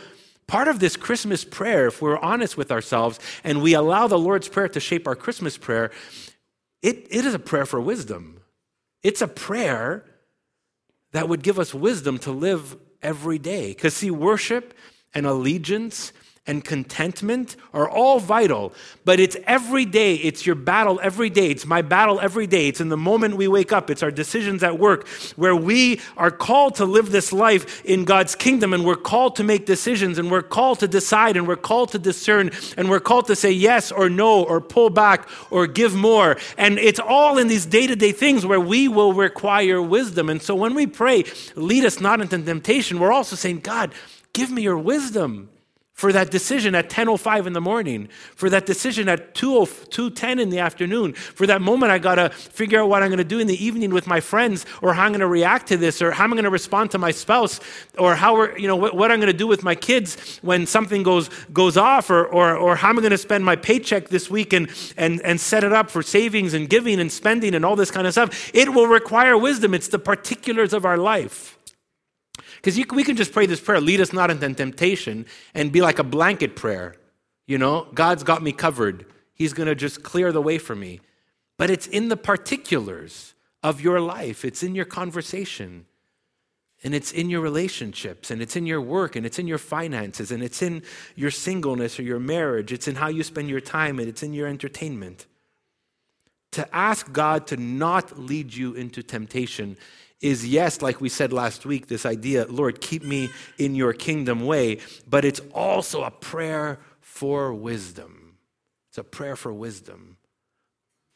Part 0.47 0.67
of 0.67 0.79
this 0.79 0.95
Christmas 0.95 1.43
prayer, 1.45 1.87
if 1.87 2.01
we're 2.01 2.17
honest 2.17 2.57
with 2.57 2.71
ourselves 2.71 3.19
and 3.43 3.61
we 3.61 3.73
allow 3.73 4.07
the 4.07 4.19
Lord's 4.19 4.47
Prayer 4.47 4.67
to 4.69 4.79
shape 4.79 5.07
our 5.07 5.15
Christmas 5.15 5.57
prayer, 5.57 5.91
it, 6.81 7.07
it 7.09 7.25
is 7.25 7.33
a 7.33 7.39
prayer 7.39 7.65
for 7.65 7.79
wisdom. 7.79 8.41
It's 9.01 9.21
a 9.21 9.27
prayer 9.27 10.05
that 11.11 11.29
would 11.29 11.43
give 11.43 11.59
us 11.59 11.73
wisdom 11.73 12.17
to 12.19 12.31
live 12.31 12.75
every 13.01 13.39
day. 13.39 13.69
Because, 13.69 13.93
see, 13.93 14.11
worship 14.11 14.73
and 15.13 15.25
allegiance 15.25 16.11
and 16.45 16.61
contentment 16.61 17.55
are 17.73 17.87
all 17.89 18.19
vital, 18.19 18.73
but 19.05 19.17
it's 19.17 19.37
every 19.47 19.85
day. 19.85 20.15
It's 20.15 20.45
your 20.45 20.55
battle 20.55 20.99
every 21.01 21.29
day. 21.29 21.47
It's 21.47 21.65
my 21.65 21.81
battle 21.81 22.19
every 22.19 22.47
day. 22.47 22.67
It's 22.67 22.81
in 22.81 22.89
the 22.89 22.97
moment 22.97 23.37
we 23.37 23.47
wake 23.47 23.71
up. 23.71 23.89
It's 23.89 24.03
our 24.03 24.11
decisions 24.11 24.61
at 24.61 24.77
work 24.77 25.07
where 25.37 25.55
we 25.55 26.01
are 26.17 26.31
called 26.31 26.75
to 26.75 26.85
live 26.85 27.11
this 27.11 27.31
life 27.31 27.85
in 27.85 28.03
God's 28.03 28.35
kingdom 28.35 28.73
and 28.73 28.83
we're 28.85 28.97
called 28.97 29.37
to 29.37 29.43
make 29.43 29.65
decisions 29.65 30.17
and 30.17 30.29
we're 30.29 30.41
called 30.41 30.79
to 30.79 30.87
decide 30.87 31.37
and 31.37 31.47
we're 31.47 31.55
called 31.55 31.93
to 31.93 31.99
discern 31.99 32.51
and 32.75 32.89
we're 32.89 32.99
called 32.99 33.27
to 33.27 33.37
say 33.37 33.51
yes 33.51 33.89
or 33.89 34.09
no 34.09 34.43
or 34.43 34.59
pull 34.59 34.89
back 34.89 35.29
or 35.49 35.65
give 35.65 35.95
more. 35.95 36.35
And 36.57 36.77
it's 36.77 36.99
all 36.99 37.37
in 37.37 37.47
these 37.47 37.65
day 37.65 37.87
to 37.87 37.95
day 37.95 38.11
things 38.11 38.45
where 38.45 38.59
we 38.59 38.89
will 38.89 39.13
require 39.13 39.81
wisdom. 39.81 40.29
And 40.29 40.41
so 40.41 40.55
when 40.55 40.75
we 40.75 40.87
pray, 40.87 41.23
lead 41.55 41.85
us 41.85 42.01
not 42.01 42.19
into 42.19 42.37
temptation, 42.37 42.99
we're 42.99 43.13
also 43.13 43.37
saying, 43.37 43.61
God, 43.61 43.93
give 44.33 44.51
me 44.51 44.61
your 44.61 44.77
wisdom 44.77 45.47
for 45.93 46.11
that 46.11 46.31
decision 46.31 46.73
at 46.73 46.89
10.05 46.89 47.45
in 47.45 47.53
the 47.53 47.61
morning, 47.61 48.09
for 48.35 48.49
that 48.49 48.65
decision 48.65 49.07
at 49.07 49.35
2.10 49.35 50.41
in 50.41 50.49
the 50.49 50.57
afternoon, 50.59 51.13
for 51.13 51.45
that 51.45 51.61
moment 51.61 51.91
I 51.91 51.99
got 51.99 52.15
to 52.15 52.29
figure 52.29 52.81
out 52.81 52.89
what 52.89 53.03
I'm 53.03 53.15
to 53.15 53.23
do 53.23 53.39
in 53.39 53.45
the 53.45 53.63
evening 53.63 53.93
with 53.93 54.07
my 54.07 54.19
friends, 54.19 54.65
or 54.81 54.93
how 54.93 55.05
I'm 55.05 55.13
to 55.13 55.27
react 55.27 55.67
to 55.67 55.77
this, 55.77 56.01
or 56.01 56.11
how 56.11 56.23
I'm 56.23 56.35
to 56.35 56.49
respond 56.49 56.91
to 56.91 56.97
my 56.97 57.11
spouse, 57.11 57.59
or 57.97 58.15
how 58.15 58.55
you 58.55 58.67
know, 58.67 58.75
what, 58.75 58.95
what 58.95 59.11
I'm 59.11 59.21
to 59.21 59.33
do 59.33 59.45
with 59.45 59.63
my 59.63 59.75
kids 59.75 60.39
when 60.41 60.65
something 60.65 61.03
goes, 61.03 61.29
goes 61.53 61.77
off, 61.77 62.09
or, 62.09 62.25
or, 62.25 62.57
or 62.57 62.75
how 62.75 62.89
I'm 62.89 63.01
to 63.01 63.17
spend 63.17 63.45
my 63.45 63.55
paycheck 63.55 64.09
this 64.09 64.29
week 64.29 64.51
and, 64.51 64.69
and, 64.97 65.21
and 65.21 65.39
set 65.39 65.63
it 65.63 65.73
up 65.73 65.91
for 65.91 66.01
savings 66.01 66.55
and 66.55 66.67
giving 66.69 66.99
and 66.99 67.11
spending 67.11 67.53
and 67.53 67.63
all 67.63 67.75
this 67.75 67.91
kind 67.91 68.07
of 68.07 68.13
stuff. 68.13 68.51
It 68.53 68.73
will 68.73 68.87
require 68.87 69.37
wisdom. 69.37 69.73
It's 69.75 69.89
the 69.89 69.99
particulars 69.99 70.73
of 70.73 70.85
our 70.85 70.97
life. 70.97 71.52
Because 72.63 72.77
we 72.91 73.03
can 73.03 73.17
just 73.17 73.33
pray 73.33 73.45
this 73.45 73.59
prayer, 73.59 73.81
lead 73.81 73.99
us 73.99 74.13
not 74.13 74.31
into 74.31 74.53
temptation, 74.53 75.25
and 75.53 75.69
be 75.69 75.81
like 75.81 75.99
a 75.99 76.03
blanket 76.03 76.55
prayer. 76.55 76.95
You 77.45 77.57
know, 77.57 77.89
God's 77.93 78.23
got 78.23 78.41
me 78.41 78.53
covered. 78.53 79.05
He's 79.33 79.51
going 79.51 79.67
to 79.67 79.75
just 79.75 80.01
clear 80.01 80.31
the 80.31 80.41
way 80.41 80.57
for 80.57 80.73
me. 80.73 81.01
But 81.57 81.69
it's 81.69 81.87
in 81.87 82.07
the 82.07 82.15
particulars 82.15 83.33
of 83.61 83.81
your 83.81 83.99
life, 83.99 84.45
it's 84.45 84.63
in 84.63 84.75
your 84.75 84.85
conversation, 84.85 85.85
and 86.85 86.95
it's 86.95 87.11
in 87.11 87.29
your 87.29 87.41
relationships, 87.41 88.31
and 88.31 88.41
it's 88.41 88.55
in 88.55 88.65
your 88.65 88.81
work, 88.81 89.17
and 89.17 89.25
it's 89.25 89.39
in 89.39 89.47
your 89.47 89.57
finances, 89.57 90.31
and 90.31 90.41
it's 90.41 90.61
in 90.61 90.83
your 91.15 91.31
singleness 91.31 91.99
or 91.99 92.03
your 92.03 92.19
marriage. 92.19 92.71
It's 92.71 92.87
in 92.87 92.95
how 92.95 93.09
you 93.09 93.23
spend 93.23 93.49
your 93.49 93.61
time, 93.61 93.99
and 93.99 94.07
it's 94.07 94.23
in 94.23 94.33
your 94.33 94.47
entertainment. 94.47 95.25
To 96.53 96.75
ask 96.75 97.11
God 97.11 97.47
to 97.47 97.57
not 97.57 98.17
lead 98.17 98.53
you 98.53 98.73
into 98.73 99.03
temptation 99.03 99.77
is 100.21 100.47
yes, 100.47 100.81
like 100.81 101.01
we 101.01 101.09
said 101.09 101.33
last 101.33 101.65
week, 101.65 101.87
this 101.87 102.05
idea, 102.05 102.45
Lord, 102.47 102.79
keep 102.79 103.03
me 103.03 103.29
in 103.57 103.75
your 103.75 103.91
kingdom 103.91 104.45
way, 104.45 104.79
but 105.07 105.25
it's 105.25 105.41
also 105.53 106.03
a 106.03 106.11
prayer 106.11 106.79
for 107.01 107.53
wisdom. 107.53 108.37
It's 108.89 108.97
a 108.97 109.03
prayer 109.03 109.35
for 109.35 109.51
wisdom. 109.51 110.17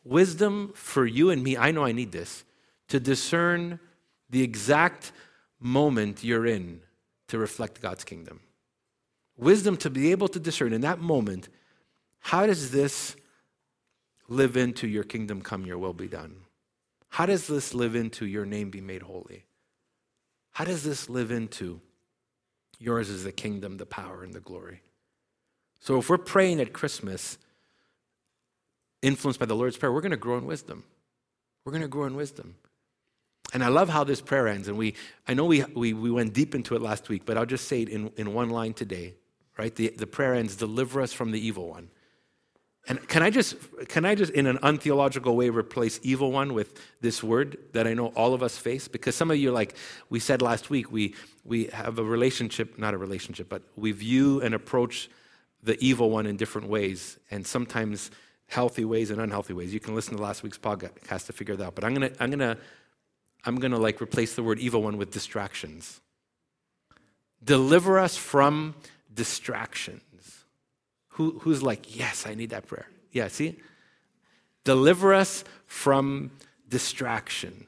Wisdom 0.03 0.71
for 0.73 1.05
you 1.05 1.29
and 1.29 1.43
me, 1.43 1.55
I 1.55 1.71
know 1.71 1.85
I 1.85 1.91
need 1.91 2.11
this, 2.11 2.43
to 2.87 2.99
discern 2.99 3.79
the 4.29 4.41
exact 4.41 5.11
moment 5.59 6.23
you're 6.23 6.45
in 6.45 6.81
to 7.27 7.37
reflect 7.37 7.81
God's 7.81 8.03
kingdom. 8.03 8.39
Wisdom 9.37 9.77
to 9.77 9.89
be 9.89 10.11
able 10.11 10.27
to 10.29 10.39
discern 10.39 10.73
in 10.73 10.81
that 10.81 10.99
moment 10.99 11.49
how 12.19 12.45
does 12.45 12.71
this 12.71 13.15
live 14.27 14.57
into 14.57 14.87
your 14.87 15.03
kingdom 15.03 15.41
come, 15.41 15.65
your 15.65 15.77
will 15.77 15.93
be 15.93 16.07
done? 16.07 16.35
How 17.09 17.25
does 17.25 17.47
this 17.47 17.73
live 17.73 17.95
into 17.95 18.25
your 18.25 18.45
name 18.45 18.69
be 18.69 18.81
made 18.81 19.03
holy? 19.03 19.45
How 20.51 20.65
does 20.65 20.83
this 20.83 21.09
live 21.09 21.31
into 21.31 21.81
yours 22.79 23.09
is 23.09 23.23
the 23.23 23.31
kingdom, 23.31 23.77
the 23.77 23.85
power, 23.85 24.23
and 24.23 24.33
the 24.33 24.39
glory? 24.39 24.81
So 25.79 25.99
if 25.99 26.09
we're 26.09 26.17
praying 26.17 26.59
at 26.59 26.73
Christmas, 26.73 27.37
influenced 29.01 29.39
by 29.39 29.45
the 29.45 29.55
Lord's 29.55 29.77
Prayer, 29.77 29.91
we're 29.91 30.01
going 30.01 30.11
to 30.11 30.17
grow 30.17 30.37
in 30.37 30.45
wisdom. 30.45 30.83
We're 31.63 31.71
going 31.71 31.83
to 31.83 31.87
grow 31.87 32.05
in 32.05 32.15
wisdom. 32.15 32.55
And 33.53 33.63
I 33.63 33.69
love 33.69 33.89
how 33.89 34.03
this 34.03 34.19
prayer 34.19 34.47
ends. 34.47 34.67
And 34.67 34.77
we, 34.77 34.95
I 35.27 35.33
know 35.33 35.45
we, 35.45 35.63
we, 35.63 35.93
we 35.93 36.11
went 36.11 36.33
deep 36.33 36.53
into 36.53 36.75
it 36.75 36.81
last 36.81 37.07
week, 37.07 37.23
but 37.25 37.37
I'll 37.37 37.45
just 37.45 37.67
say 37.67 37.83
it 37.83 37.89
in, 37.89 38.11
in 38.17 38.33
one 38.33 38.49
line 38.49 38.73
today, 38.73 39.13
right? 39.57 39.73
The, 39.73 39.89
the 39.89 40.07
prayer 40.07 40.33
ends, 40.33 40.55
deliver 40.55 41.01
us 41.01 41.13
from 41.13 41.31
the 41.31 41.39
evil 41.39 41.69
one. 41.69 41.89
And 42.89 43.05
can 43.07 43.21
I 43.21 43.29
just, 43.29 43.55
can 43.89 44.05
I 44.05 44.15
just, 44.15 44.31
in 44.31 44.47
an 44.47 44.59
untheological 44.61 45.35
way, 45.35 45.49
replace 45.49 45.99
evil 46.03 46.31
one 46.31 46.53
with 46.53 46.79
this 47.01 47.21
word 47.21 47.57
that 47.73 47.85
I 47.85 47.93
know 47.93 48.07
all 48.07 48.33
of 48.33 48.41
us 48.41 48.57
face? 48.57 48.87
Because 48.87 49.13
some 49.13 49.29
of 49.29 49.37
you, 49.37 49.51
like 49.51 49.75
we 50.09 50.19
said 50.19 50.41
last 50.41 50.69
week, 50.69 50.89
we, 50.89 51.13
we 51.43 51.65
have 51.65 51.99
a 51.99 52.03
relationship, 52.03 52.77
not 52.77 52.93
a 52.93 52.97
relationship, 52.97 53.49
but 53.49 53.61
we 53.75 53.91
view 53.91 54.41
and 54.41 54.55
approach 54.55 55.09
the 55.63 55.77
evil 55.83 56.09
one 56.09 56.25
in 56.25 56.37
different 56.37 56.69
ways, 56.69 57.19
and 57.29 57.45
sometimes 57.45 58.09
healthy 58.47 58.85
ways 58.85 59.11
and 59.11 59.19
unhealthy 59.19 59.53
ways. 59.53 59.73
You 59.73 59.81
can 59.81 59.93
listen 59.93 60.15
to 60.15 60.23
last 60.23 60.43
week's 60.43 60.57
podcast 60.57 61.25
to 61.25 61.33
figure 61.33 61.55
that 61.57 61.65
out. 61.65 61.75
But 61.75 61.83
I'm 61.83 61.93
gonna, 61.93 62.11
I'm 62.19 62.29
gonna, 62.29 62.57
I'm 63.43 63.57
gonna 63.57 63.77
like 63.77 64.01
replace 64.01 64.35
the 64.35 64.43
word 64.43 64.59
evil 64.59 64.81
one 64.81 64.97
with 64.97 65.11
distractions. 65.11 65.99
Deliver 67.43 67.99
us 67.99 68.15
from 68.15 68.75
distractions. 69.13 70.01
Who, 71.17 71.39
who's 71.39 71.63
like, 71.63 71.97
yes, 71.97 72.27
I 72.27 72.35
need 72.35 72.51
that 72.51 72.67
prayer? 72.67 72.85
Yeah, 73.11 73.27
see? 73.27 73.59
Deliver 74.63 75.15
us 75.15 75.43
from 75.65 76.29
distraction. 76.69 77.65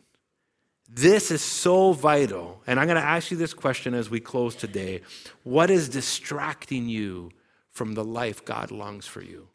This 0.87 1.31
is 1.31 1.41
so 1.41 1.93
vital. 1.93 2.61
And 2.67 2.79
I'm 2.79 2.85
going 2.85 3.01
to 3.01 3.07
ask 3.07 3.31
you 3.31 3.37
this 3.37 3.55
question 3.55 3.95
as 3.95 4.07
we 4.07 4.19
close 4.19 4.53
today 4.53 5.01
What 5.41 5.71
is 5.71 5.89
distracting 5.89 6.87
you 6.87 7.31
from 7.71 7.95
the 7.95 8.03
life 8.03 8.45
God 8.45 8.69
longs 8.69 9.07
for 9.07 9.23
you? 9.23 9.47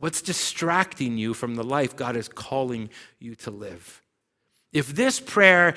What's 0.00 0.20
distracting 0.20 1.18
you 1.18 1.34
from 1.34 1.54
the 1.54 1.64
life 1.64 1.94
God 1.94 2.16
is 2.16 2.28
calling 2.28 2.90
you 3.20 3.36
to 3.36 3.52
live? 3.52 4.02
If 4.72 4.88
this 4.88 5.20
prayer 5.20 5.76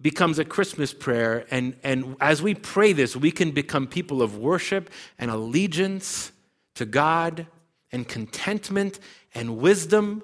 becomes 0.00 0.38
a 0.38 0.44
Christmas 0.44 0.94
prayer, 0.94 1.44
and, 1.50 1.74
and 1.82 2.14
as 2.20 2.40
we 2.40 2.54
pray 2.54 2.92
this, 2.92 3.16
we 3.16 3.32
can 3.32 3.50
become 3.50 3.88
people 3.88 4.22
of 4.22 4.38
worship 4.38 4.90
and 5.18 5.28
allegiance 5.28 6.30
to 6.74 6.86
God 6.86 7.46
and 7.90 8.08
contentment 8.08 8.98
and 9.34 9.58
wisdom, 9.58 10.22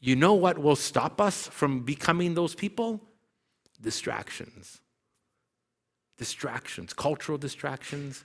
you 0.00 0.16
know 0.16 0.34
what 0.34 0.58
will 0.58 0.76
stop 0.76 1.20
us 1.20 1.46
from 1.46 1.80
becoming 1.80 2.34
those 2.34 2.54
people? 2.54 3.00
Distractions. 3.80 4.80
Distractions, 6.18 6.92
cultural 6.92 7.38
distractions, 7.38 8.24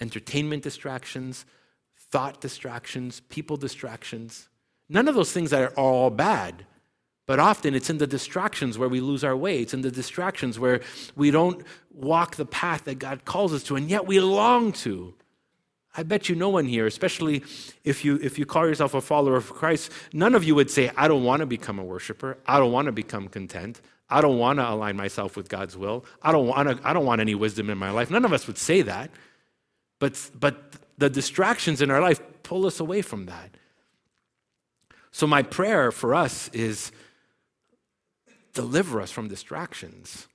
entertainment 0.00 0.62
distractions, 0.62 1.44
thought 2.10 2.40
distractions, 2.40 3.20
people 3.28 3.56
distractions. 3.56 4.48
None 4.88 5.08
of 5.08 5.14
those 5.14 5.32
things 5.32 5.50
that 5.50 5.62
are 5.62 5.74
all 5.74 6.10
bad. 6.10 6.66
But 7.26 7.40
often 7.40 7.74
it's 7.74 7.90
in 7.90 7.98
the 7.98 8.06
distractions 8.06 8.78
where 8.78 8.88
we 8.88 9.00
lose 9.00 9.24
our 9.24 9.36
way. 9.36 9.60
It's 9.60 9.74
in 9.74 9.82
the 9.82 9.90
distractions 9.90 10.58
where 10.58 10.80
we 11.16 11.32
don't 11.32 11.64
walk 11.90 12.36
the 12.36 12.46
path 12.46 12.84
that 12.84 13.00
God 13.00 13.24
calls 13.24 13.52
us 13.52 13.64
to, 13.64 13.76
and 13.76 13.90
yet 13.90 14.06
we 14.06 14.20
long 14.20 14.72
to. 14.72 15.14
I 15.96 16.02
bet 16.02 16.28
you 16.28 16.34
no 16.34 16.50
one 16.50 16.66
here, 16.66 16.86
especially 16.86 17.42
if 17.82 18.04
you, 18.04 18.18
if 18.22 18.38
you 18.38 18.44
call 18.44 18.66
yourself 18.66 18.92
a 18.94 19.00
follower 19.00 19.36
of 19.36 19.52
Christ, 19.52 19.90
none 20.12 20.34
of 20.34 20.44
you 20.44 20.54
would 20.54 20.70
say, 20.70 20.90
I 20.96 21.08
don't 21.08 21.24
want 21.24 21.40
to 21.40 21.46
become 21.46 21.78
a 21.78 21.84
worshiper. 21.84 22.36
I 22.46 22.58
don't 22.58 22.72
want 22.72 22.86
to 22.86 22.92
become 22.92 23.28
content. 23.28 23.80
I 24.10 24.20
don't 24.20 24.38
want 24.38 24.58
to 24.58 24.70
align 24.70 24.96
myself 24.96 25.36
with 25.36 25.48
God's 25.48 25.76
will. 25.76 26.04
I 26.22 26.32
don't 26.32 26.46
want, 26.46 26.68
to, 26.68 26.88
I 26.88 26.92
don't 26.92 27.06
want 27.06 27.20
any 27.20 27.34
wisdom 27.34 27.70
in 27.70 27.78
my 27.78 27.90
life. 27.90 28.10
None 28.10 28.24
of 28.24 28.32
us 28.32 28.46
would 28.46 28.58
say 28.58 28.82
that. 28.82 29.10
But, 29.98 30.30
but 30.38 30.76
the 30.98 31.08
distractions 31.08 31.80
in 31.80 31.90
our 31.90 32.00
life 32.00 32.20
pull 32.42 32.66
us 32.66 32.78
away 32.78 33.02
from 33.02 33.26
that. 33.26 33.56
So, 35.10 35.26
my 35.26 35.42
prayer 35.42 35.90
for 35.90 36.14
us 36.14 36.48
is 36.52 36.92
deliver 38.52 39.00
us 39.00 39.10
from 39.10 39.28
distractions. 39.28 40.28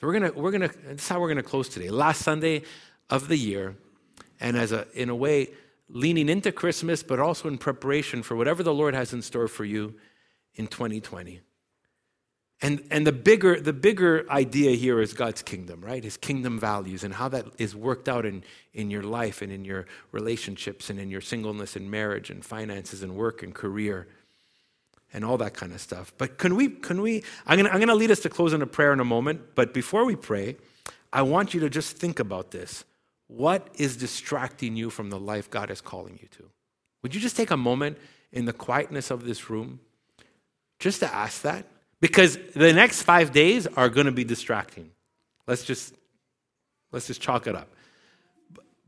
So, 0.00 0.06
we're 0.06 0.18
going 0.18 0.32
to, 0.32 0.38
we're 0.38 0.52
going 0.52 0.68
to, 0.68 0.78
this 0.86 1.02
is 1.02 1.08
how 1.08 1.20
we're 1.20 1.26
going 1.26 1.38
to 1.38 1.42
close 1.42 1.68
today. 1.68 1.90
Last 1.90 2.22
Sunday 2.22 2.62
of 3.10 3.26
the 3.26 3.36
year, 3.36 3.74
and 4.40 4.56
as 4.56 4.72
a, 4.72 4.86
in 4.94 5.08
a 5.08 5.14
way, 5.14 5.48
leaning 5.88 6.28
into 6.28 6.50
Christmas, 6.50 7.02
but 7.02 7.20
also 7.20 7.48
in 7.48 7.58
preparation 7.58 8.22
for 8.22 8.36
whatever 8.36 8.62
the 8.62 8.74
Lord 8.74 8.94
has 8.94 9.12
in 9.12 9.22
store 9.22 9.48
for 9.48 9.64
you 9.64 9.94
in 10.54 10.66
2020. 10.66 11.40
And, 12.62 12.86
and 12.90 13.06
the, 13.06 13.12
bigger, 13.12 13.58
the 13.58 13.72
bigger 13.72 14.26
idea 14.30 14.72
here 14.72 15.00
is 15.00 15.14
God's 15.14 15.42
kingdom, 15.42 15.80
right? 15.80 16.04
His 16.04 16.18
kingdom 16.18 16.58
values 16.58 17.04
and 17.04 17.14
how 17.14 17.28
that 17.28 17.46
is 17.56 17.74
worked 17.74 18.06
out 18.06 18.26
in, 18.26 18.44
in 18.74 18.90
your 18.90 19.02
life 19.02 19.40
and 19.40 19.50
in 19.50 19.64
your 19.64 19.86
relationships 20.12 20.90
and 20.90 21.00
in 21.00 21.10
your 21.10 21.22
singleness 21.22 21.74
and 21.74 21.90
marriage 21.90 22.28
and 22.28 22.44
finances 22.44 23.02
and 23.02 23.16
work 23.16 23.42
and 23.42 23.54
career 23.54 24.08
and 25.12 25.24
all 25.24 25.38
that 25.38 25.54
kind 25.54 25.72
of 25.72 25.80
stuff. 25.80 26.12
But 26.18 26.36
can 26.36 26.54
we, 26.54 26.68
can 26.68 27.00
we, 27.00 27.24
I'm 27.46 27.56
gonna, 27.56 27.70
I'm 27.70 27.80
gonna 27.80 27.94
lead 27.94 28.10
us 28.10 28.20
to 28.20 28.28
close 28.28 28.52
in 28.52 28.60
a 28.60 28.66
prayer 28.66 28.92
in 28.92 29.00
a 29.00 29.04
moment, 29.04 29.54
but 29.54 29.72
before 29.72 30.04
we 30.04 30.14
pray, 30.14 30.56
I 31.12 31.22
want 31.22 31.54
you 31.54 31.60
to 31.60 31.70
just 31.70 31.96
think 31.96 32.20
about 32.20 32.50
this. 32.50 32.84
What 33.30 33.68
is 33.74 33.96
distracting 33.96 34.74
you 34.74 34.90
from 34.90 35.08
the 35.10 35.18
life 35.18 35.48
God 35.48 35.70
is 35.70 35.80
calling 35.80 36.18
you 36.20 36.26
to? 36.32 36.50
Would 37.02 37.14
you 37.14 37.20
just 37.20 37.36
take 37.36 37.52
a 37.52 37.56
moment 37.56 37.96
in 38.32 38.44
the 38.44 38.52
quietness 38.52 39.10
of 39.10 39.24
this 39.24 39.48
room 39.48 39.78
just 40.80 40.98
to 40.98 41.14
ask 41.14 41.42
that? 41.42 41.64
Because 42.00 42.38
the 42.56 42.72
next 42.72 43.02
five 43.02 43.30
days 43.30 43.68
are 43.68 43.88
going 43.88 44.06
to 44.06 44.12
be 44.12 44.24
distracting. 44.24 44.90
Let's 45.46 45.64
just 45.64 45.94
let's 46.90 47.06
just 47.06 47.20
chalk 47.20 47.46
it 47.46 47.54
up. 47.54 47.68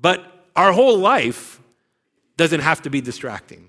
But 0.00 0.24
our 0.57 0.72
whole 0.72 0.98
life 0.98 1.61
doesn't 2.37 2.61
have 2.61 2.83
to 2.83 2.90
be 2.90 3.00
distracting. 3.00 3.68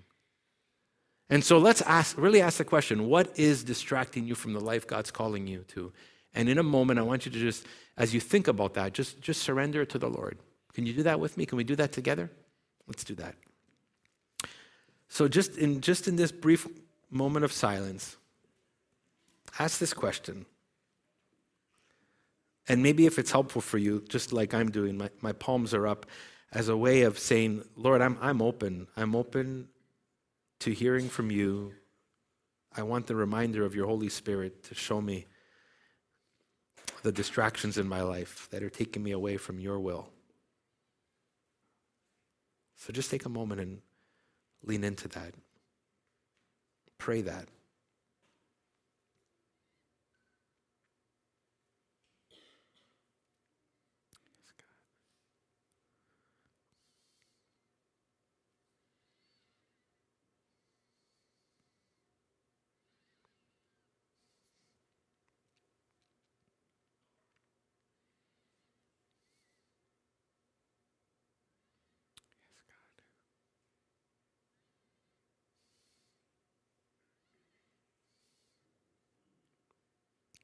And 1.30 1.44
so 1.44 1.60
let's 1.60 1.82
ask, 1.84 2.18
really 2.18 2.42
ask 2.42 2.58
the 2.58 2.66
question 2.66 3.08
what 3.08 3.38
is 3.38 3.64
distracting 3.64 4.26
you 4.26 4.34
from 4.34 4.54
the 4.54 4.60
life 4.60 4.88
God's 4.88 5.12
calling 5.12 5.46
you 5.46 5.66
to? 5.70 5.92
And 6.34 6.50
in 6.50 6.58
a 6.58 6.64
moment, 6.64 6.98
I 6.98 7.04
want 7.04 7.28
you 7.28 7.32
to 7.32 7.40
just, 7.40 7.66
as 7.96 8.14
you 8.14 8.20
think 8.20 8.48
about 8.48 8.74
that, 8.74 8.94
just, 8.94 9.22
just 9.22 9.44
surrender 9.44 9.84
it 9.84 9.90
to 9.90 10.00
the 10.00 10.10
Lord. 10.10 10.40
Can 10.74 10.86
you 10.86 10.94
do 10.94 11.04
that 11.04 11.20
with 11.20 11.38
me? 11.38 11.46
Can 11.46 11.58
we 11.58 11.64
do 11.64 11.76
that 11.76 11.92
together? 11.92 12.32
Let's 12.88 13.04
do 13.04 13.16
that. 13.16 13.36
So 15.08 15.28
just 15.28 15.58
in 15.58 15.82
just 15.82 16.08
in 16.08 16.16
this 16.16 16.32
brief 16.32 16.68
moment 17.10 17.46
of 17.46 17.52
silence, 17.52 18.18
ask 19.60 19.80
this 19.80 19.94
question. 19.94 20.46
And 22.68 22.82
maybe 22.82 23.06
if 23.06 23.20
it's 23.20 23.32
helpful 23.32 23.62
for 23.62 23.78
you, 23.78 24.04
just 24.08 24.32
like 24.32 24.54
I'm 24.54 24.72
doing, 24.72 24.98
my, 24.98 25.10
my 25.22 25.34
palms 25.34 25.74
are 25.74 25.86
up 25.86 26.06
as 26.52 26.70
a 26.70 26.78
way 26.78 27.02
of 27.02 27.20
saying, 27.20 27.64
Lord, 27.76 28.02
I'm, 28.02 28.18
I'm 28.22 28.42
open. 28.42 28.88
I'm 28.96 29.16
open 29.16 29.68
to 30.60 30.72
hearing 30.72 31.10
from 31.10 31.30
you. 31.30 31.74
I 32.76 32.84
want 32.84 33.08
the 33.08 33.16
reminder 33.16 33.66
of 33.66 33.76
your 33.76 33.88
Holy 33.88 34.10
Spirit 34.10 34.64
to 34.64 34.76
show 34.76 35.02
me 35.02 35.26
the 37.02 37.12
distractions 37.12 37.78
in 37.78 37.88
my 37.88 38.02
life 38.02 38.48
that 38.52 38.64
are 38.64 38.70
taking 38.70 39.04
me 39.04 39.12
away 39.12 39.36
from 39.36 39.60
your 39.60 39.80
will. 39.80 40.08
So 42.86 42.92
just 42.92 43.10
take 43.10 43.24
a 43.24 43.30
moment 43.30 43.62
and 43.62 43.80
lean 44.62 44.84
into 44.84 45.08
that. 45.08 45.36
Pray 46.98 47.22
that. 47.22 47.48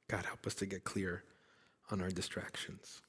God, 0.08 0.24
help 0.40 0.46
us 0.46 0.54
to 0.54 0.64
get 0.64 0.84
clear 0.84 1.22
on 1.90 2.00
our 2.00 2.08
distractions. 2.08 3.02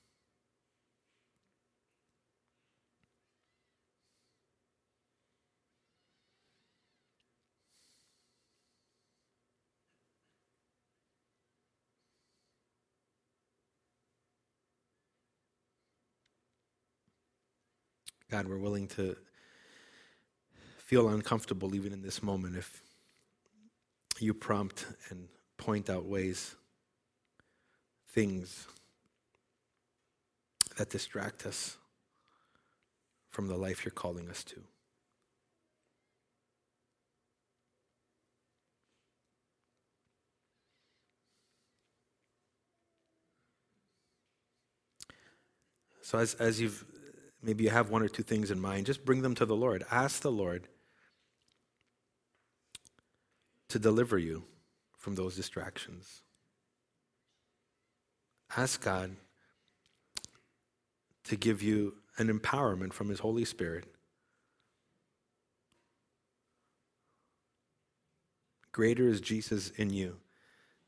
God, 18.30 18.48
we're 18.48 18.58
willing 18.58 18.88
to 18.90 19.16
feel 20.80 21.08
uncomfortable 21.08 21.76
even 21.76 21.94
in 21.94 22.02
this 22.02 22.22
moment 22.22 22.58
if 22.58 22.82
you 24.20 24.34
prompt 24.34 24.86
and 25.10 25.30
point 25.58 25.90
out 25.90 26.06
ways 26.06 26.56
things 28.12 28.68
that 30.78 30.90
distract 30.90 31.46
us 31.46 31.78
from 33.30 33.48
the 33.48 33.56
life 33.56 33.86
you're 33.86 33.92
calling 33.92 34.30
us 34.30 34.44
to. 34.44 34.62
So, 46.02 46.18
as, 46.20 46.34
as 46.36 46.60
you've 46.60 46.84
maybe 47.42 47.64
you 47.64 47.70
have 47.70 47.90
one 47.90 48.02
or 48.02 48.10
two 48.10 48.24
things 48.24 48.52
in 48.52 48.60
mind, 48.60 48.86
just 48.86 49.06
bring 49.06 49.22
them 49.22 49.34
to 49.36 49.46
the 49.46 49.56
Lord. 49.56 49.86
Ask 49.90 50.22
the 50.22 50.32
Lord 50.32 50.68
to 53.70 53.80
deliver 53.80 54.18
you 54.18 54.44
from 54.98 55.16
those 55.16 55.38
distractions. 55.38 56.22
Ask 58.58 58.84
God 58.84 59.16
to 61.26 61.36
give 61.36 61.62
you 61.62 61.96
an 62.18 62.28
empowerment 62.28 62.94
from 62.94 63.10
His 63.10 63.20
Holy 63.20 63.46
Spirit. 63.46 63.86
Greater 68.72 69.08
is 69.08 69.20
Jesus 69.20 69.70
in 69.72 69.90
you 69.90 70.18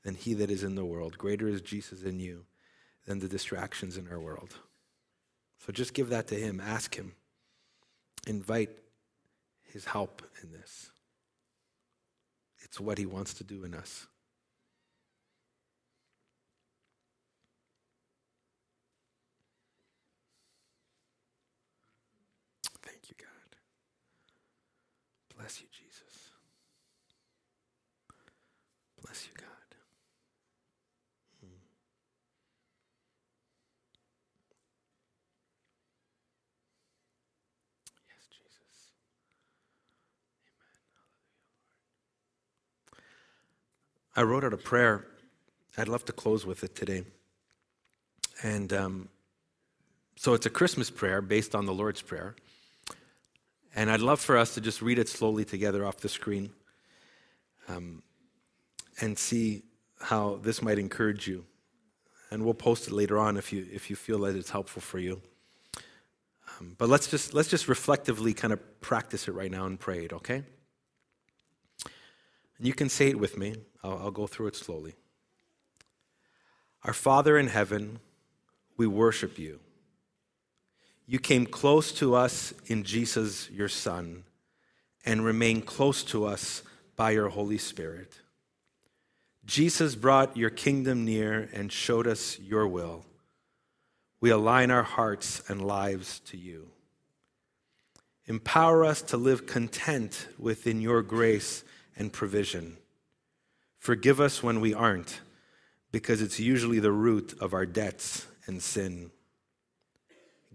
than 0.03 0.15
he 0.15 0.33
that 0.35 0.51
is 0.51 0.63
in 0.63 0.75
the 0.75 0.85
world. 0.85 1.17
Greater 1.17 1.47
is 1.47 1.61
Jesus 1.61 2.03
in 2.03 2.19
you 2.19 2.45
than 3.05 3.19
the 3.19 3.27
distractions 3.27 3.97
in 3.97 4.07
our 4.09 4.19
world. 4.19 4.55
So 5.65 5.73
just 5.73 5.93
give 5.93 6.09
that 6.09 6.27
to 6.27 6.35
him. 6.35 6.61
Ask 6.61 6.95
him. 6.95 7.13
Invite 8.27 8.69
his 9.63 9.85
help 9.85 10.21
in 10.41 10.51
this. 10.51 10.91
It's 12.63 12.79
what 12.79 12.97
he 12.97 13.05
wants 13.05 13.33
to 13.35 13.43
do 13.43 13.63
in 13.63 13.73
us. 13.73 14.07
Thank 22.81 23.09
you, 23.09 23.15
God. 23.17 23.27
Bless 25.43 25.59
you, 25.59 25.67
Jesus. 25.73 26.29
Bless 29.03 29.25
you, 29.27 29.33
God. 29.35 29.47
Yes, 38.07 38.27
Jesus. 38.31 38.93
Amen. 40.47 40.79
Hallelujah, 44.15 44.15
Lord. 44.15 44.15
I 44.15 44.21
wrote 44.23 44.45
out 44.45 44.53
a 44.53 44.63
prayer. 44.63 45.07
I'd 45.77 45.89
love 45.89 46.05
to 46.05 46.13
close 46.13 46.45
with 46.45 46.63
it 46.63 46.73
today. 46.73 47.03
And 48.43 48.71
um, 48.71 49.09
so 50.15 50.35
it's 50.35 50.45
a 50.45 50.49
Christmas 50.49 50.89
prayer 50.89 51.21
based 51.21 51.53
on 51.53 51.65
the 51.65 51.73
Lord's 51.73 52.01
Prayer. 52.01 52.33
And 53.75 53.89
I'd 53.89 54.01
love 54.01 54.19
for 54.19 54.37
us 54.37 54.53
to 54.53 54.61
just 54.61 54.81
read 54.81 54.99
it 54.99 55.09
slowly 55.09 55.45
together 55.45 55.85
off 55.85 55.97
the 55.97 56.09
screen 56.09 56.51
um, 57.67 58.03
and 59.01 59.17
see 59.17 59.63
how 59.99 60.39
this 60.43 60.61
might 60.61 60.77
encourage 60.77 61.27
you. 61.27 61.45
And 62.29 62.43
we'll 62.43 62.53
post 62.53 62.87
it 62.87 62.93
later 62.93 63.17
on 63.17 63.37
if 63.37 63.51
you, 63.51 63.65
if 63.71 63.89
you 63.89 63.95
feel 63.95 64.19
that 64.19 64.35
it's 64.35 64.49
helpful 64.51 64.81
for 64.81 64.99
you. 64.99 65.21
Um, 66.59 66.75
but 66.77 66.89
let's 66.89 67.07
just, 67.07 67.33
let's 67.33 67.49
just 67.49 67.67
reflectively 67.67 68.33
kind 68.33 68.53
of 68.53 68.81
practice 68.81 69.27
it 69.27 69.31
right 69.31 69.51
now 69.51 69.65
and 69.65 69.79
pray 69.79 70.05
it, 70.05 70.13
okay? 70.13 70.43
And 72.57 72.67
you 72.67 72.73
can 72.73 72.89
say 72.89 73.09
it 73.09 73.19
with 73.19 73.37
me. 73.37 73.55
I'll, 73.83 73.97
I'll 73.97 74.11
go 74.11 74.27
through 74.27 74.47
it 74.47 74.55
slowly. 74.55 74.95
Our 76.83 76.93
Father 76.93 77.37
in 77.37 77.47
heaven, 77.47 77.99
we 78.77 78.87
worship 78.87 79.39
you. 79.39 79.59
You 81.05 81.19
came 81.19 81.45
close 81.45 81.91
to 81.93 82.15
us 82.15 82.53
in 82.67 82.83
Jesus, 82.83 83.49
your 83.51 83.69
Son, 83.69 84.23
and 85.05 85.25
remain 85.25 85.61
close 85.61 86.03
to 86.05 86.25
us 86.25 86.63
by 86.95 87.11
your 87.11 87.29
Holy 87.29 87.57
Spirit. 87.57 88.13
Jesus 89.45 89.95
brought 89.95 90.37
your 90.37 90.49
kingdom 90.49 91.03
near 91.03 91.49
and 91.53 91.71
showed 91.71 92.07
us 92.07 92.39
your 92.39 92.67
will. 92.67 93.03
We 94.21 94.29
align 94.29 94.71
our 94.71 94.83
hearts 94.83 95.43
and 95.49 95.61
lives 95.61 96.19
to 96.27 96.37
you. 96.37 96.69
Empower 98.25 98.85
us 98.85 99.01
to 99.01 99.17
live 99.17 99.45
content 99.45 100.27
within 100.39 100.79
your 100.79 101.01
grace 101.01 101.65
and 101.97 102.13
provision. 102.13 102.77
Forgive 103.77 104.21
us 104.21 104.41
when 104.41 104.61
we 104.61 104.73
aren't, 104.73 105.19
because 105.91 106.21
it's 106.21 106.39
usually 106.39 106.79
the 106.79 106.93
root 106.93 107.35
of 107.41 107.53
our 107.53 107.65
debts 107.65 108.25
and 108.47 108.63
sin. 108.63 109.11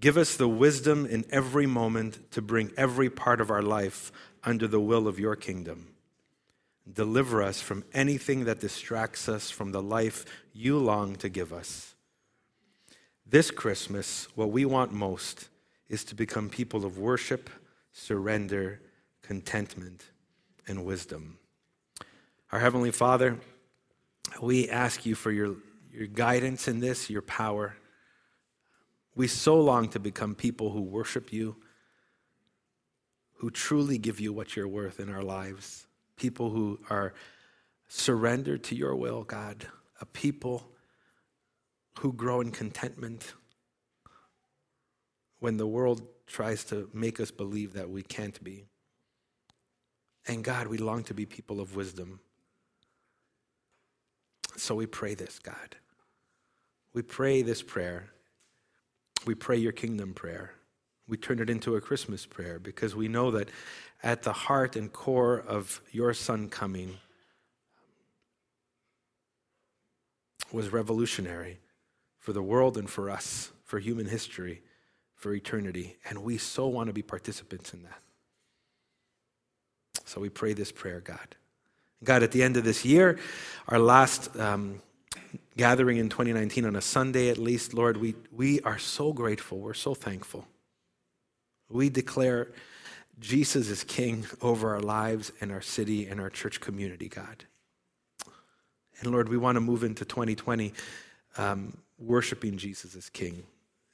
Give 0.00 0.16
us 0.16 0.37
the 0.37 0.48
wisdom 0.48 1.06
in 1.06 1.24
every 1.30 1.66
moment 1.66 2.30
to 2.32 2.42
bring 2.42 2.72
every 2.76 3.11
part 3.11 3.40
of 3.40 3.50
our 3.50 3.62
life 3.62 4.12
under 4.44 4.68
the 4.68 4.80
will 4.80 5.08
of 5.08 5.18
your 5.18 5.34
kingdom. 5.34 5.88
Deliver 6.90 7.42
us 7.42 7.61
from 7.61 7.84
anything 7.92 8.44
that 8.44 8.61
distracts 8.61 9.28
us 9.28 9.50
from 9.50 9.72
the 9.72 9.82
life 9.82 10.24
you 10.52 10.78
long 10.78 11.16
to 11.16 11.28
give 11.28 11.52
us. 11.52 11.94
This 13.26 13.50
Christmas, 13.50 14.28
what 14.37 14.50
we 14.50 14.64
want 14.64 14.92
most 14.92 15.48
is 15.88 16.04
to 16.04 16.14
become 16.14 16.48
people 16.48 16.84
of 16.84 16.98
worship, 16.98 17.50
surrender, 17.92 18.80
contentment, 19.22 20.04
and 20.66 20.84
wisdom. 20.84 21.38
Our 22.52 22.61
Heavenly 22.61 22.90
Father, 22.90 23.38
we 24.40 24.70
ask 24.70 25.04
you 25.04 25.14
for 25.14 25.30
your, 25.30 25.56
your 25.92 26.06
guidance 26.06 26.68
in 26.68 26.80
this, 26.80 27.11
your 27.11 27.22
power. 27.22 27.74
We 29.18 29.26
so 29.26 29.61
long 29.61 29.88
to 29.88 29.98
become 29.98 30.37
people 30.37 30.70
who 30.70 30.81
worship 30.81 31.33
you, 31.33 31.57
who 33.38 33.50
truly 33.50 33.98
give 33.98 34.20
you 34.20 34.33
what 34.33 34.54
you're 34.54 34.68
worth 34.68 35.00
in 35.00 35.12
our 35.12 35.24
lives, 35.24 35.88
people 36.14 36.50
who 36.50 36.78
are 36.88 37.14
surrendered 37.88 38.62
to 38.62 38.76
your 38.76 38.94
will, 38.94 39.24
God, 39.24 39.66
a 40.00 40.07
people 40.07 40.70
who 41.98 42.12
grow 42.12 42.40
in 42.40 42.52
contentment 42.52 43.35
when 45.40 45.57
the 45.57 45.66
world 45.66 46.02
tries 46.28 46.62
to 46.66 46.88
make 46.94 47.18
us 47.18 47.33
believe 47.33 47.72
that 47.72 47.90
we 47.90 48.04
can't 48.04 48.40
be. 48.44 48.66
And 50.28 50.44
God, 50.44 50.68
we 50.68 50.78
long 50.78 51.02
to 51.02 51.14
be 51.14 51.26
people 51.26 51.61
of 51.61 51.74
wisdom. 51.74 52.20
So 54.57 54.76
we 54.76 54.87
pray 54.87 55.14
this, 55.14 55.40
God. 55.40 55.74
We 56.92 57.02
pray 57.02 57.42
this 57.42 57.62
prayer. 57.64 58.12
We 59.26 59.35
pray 59.35 59.57
your 59.57 59.72
kingdom 59.72 60.14
prayer. 60.14 60.52
We 61.07 61.16
turn 61.16 61.38
it 61.38 61.50
into 61.50 61.76
a 61.76 61.81
Christmas 61.81 62.26
prayer 62.26 62.59
because 62.59 62.94
we 62.94 63.09
know 63.09 63.31
that 63.31 63.48
at 64.02 64.22
the 64.22 64.33
heart 64.33 64.76
and 64.76 64.92
core 64.92 65.38
of 65.38 65.81
your 65.90 66.14
son 66.14 66.48
coming 66.48 66.98
was 70.52 70.72
revolutionary 70.72 71.59
for 72.18 72.33
the 72.33 72.42
world 72.42 72.76
and 72.76 72.88
for 72.88 73.11
us, 73.11 73.52
for 73.64 73.78
human 73.78 74.07
history, 74.07 74.62
for 75.14 75.33
eternity. 75.33 75.96
And 76.09 76.22
we 76.22 76.38
so 76.38 76.66
want 76.66 76.88
to 76.88 76.92
be 76.92 77.02
participants 77.02 77.74
in 77.74 77.83
that. 77.83 78.00
So 80.04 80.20
we 80.20 80.28
pray 80.28 80.52
this 80.54 80.72
prayer, 80.72 81.00
God. 81.00 81.37
God, 82.04 82.22
at 82.22 82.33
the 82.33 82.42
end 82.42 82.57
of 82.57 82.64
this 82.64 82.85
year, 82.85 83.18
our 83.66 83.78
last 83.78 84.35
um, 84.38 84.81
gathering 85.59 85.99
in 85.99 86.09
2019 86.09 86.64
on 86.64 86.77
a 86.77 86.81
Sunday 86.81 87.29
at 87.29 87.37
least, 87.37 87.75
Lord, 87.75 87.97
we, 87.97 88.14
we 88.33 88.61
are 88.61 88.79
so 88.79 89.12
grateful. 89.12 89.59
We're 89.59 89.75
so 89.75 89.92
thankful. 89.92 90.47
We 91.68 91.90
declare 91.90 92.49
Jesus 93.18 93.68
is 93.68 93.83
King 93.83 94.25
over 94.40 94.75
our 94.75 94.81
lives 94.81 95.33
and 95.40 95.51
our 95.51 95.61
city 95.61 96.07
and 96.07 96.21
our 96.21 96.31
church 96.31 96.61
community, 96.61 97.09
God. 97.09 97.44
And 99.01 99.11
Lord, 99.11 99.29
we 99.29 99.37
want 99.37 99.57
to 99.57 99.61
move 99.61 99.83
into 99.83 100.05
2020 100.05 100.73
um, 101.37 101.77
worshiping 101.99 102.57
Jesus 102.57 102.94
as 102.94 103.11
King. 103.11 103.42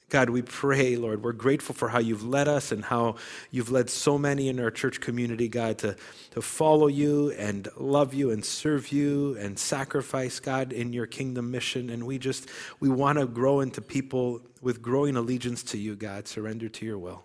God, 0.09 0.29
we 0.29 0.43
pray, 0.43 0.95
Lord, 0.97 1.23
we're 1.23 1.31
grateful 1.31 1.73
for 1.73 1.89
how 1.89 1.97
you've 1.97 2.23
led 2.23 2.47
us 2.47 2.71
and 2.71 2.85
how 2.85 3.15
you've 3.49 3.71
led 3.71 3.89
so 3.89 4.19
many 4.19 4.49
in 4.49 4.59
our 4.59 4.69
church 4.69 5.01
community, 5.01 5.47
God, 5.47 5.79
to, 5.79 5.95
to 6.31 6.41
follow 6.43 6.85
you 6.85 7.31
and 7.31 7.67
love 7.75 8.13
you 8.13 8.29
and 8.29 8.45
serve 8.45 8.91
you 8.91 9.35
and 9.39 9.57
sacrifice, 9.57 10.39
God, 10.39 10.71
in 10.71 10.93
your 10.93 11.07
kingdom 11.07 11.49
mission. 11.49 11.89
And 11.89 12.05
we 12.05 12.19
just, 12.19 12.47
we 12.79 12.87
want 12.87 13.17
to 13.17 13.25
grow 13.25 13.61
into 13.61 13.81
people 13.81 14.41
with 14.61 14.79
growing 14.79 15.15
allegiance 15.15 15.63
to 15.63 15.77
you, 15.77 15.95
God, 15.95 16.27
surrender 16.27 16.69
to 16.69 16.85
your 16.85 16.99
will. 16.99 17.23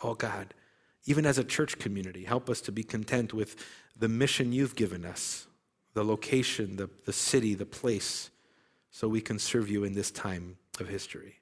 Oh, 0.00 0.14
God, 0.14 0.54
even 1.06 1.26
as 1.26 1.38
a 1.38 1.44
church 1.44 1.78
community, 1.80 2.24
help 2.24 2.48
us 2.48 2.60
to 2.62 2.72
be 2.72 2.84
content 2.84 3.34
with 3.34 3.56
the 3.98 4.08
mission 4.08 4.52
you've 4.52 4.76
given 4.76 5.04
us, 5.04 5.48
the 5.94 6.04
location, 6.04 6.76
the, 6.76 6.88
the 7.04 7.12
city, 7.12 7.54
the 7.54 7.66
place 7.66 8.30
so 8.94 9.08
we 9.08 9.20
can 9.20 9.40
serve 9.40 9.68
you 9.68 9.82
in 9.82 9.94
this 9.94 10.12
time 10.12 10.56
of 10.78 10.86
history. 10.86 11.40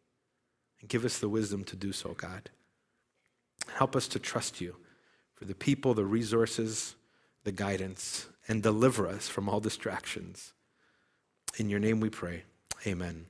And 0.80 0.88
give 0.88 1.04
us 1.04 1.18
the 1.18 1.28
wisdom 1.28 1.64
to 1.64 1.76
do 1.76 1.92
so, 1.92 2.14
God. 2.14 2.48
Help 3.74 3.94
us 3.94 4.08
to 4.08 4.18
trust 4.18 4.62
you 4.62 4.76
for 5.34 5.44
the 5.44 5.54
people, 5.54 5.92
the 5.92 6.06
resources, 6.06 6.94
the 7.44 7.52
guidance, 7.52 8.26
and 8.48 8.62
deliver 8.62 9.06
us 9.06 9.28
from 9.28 9.50
all 9.50 9.60
distractions. 9.60 10.54
In 11.58 11.68
your 11.68 11.78
name 11.78 12.00
we 12.00 12.08
pray. 12.08 12.44
Amen. 12.86 13.26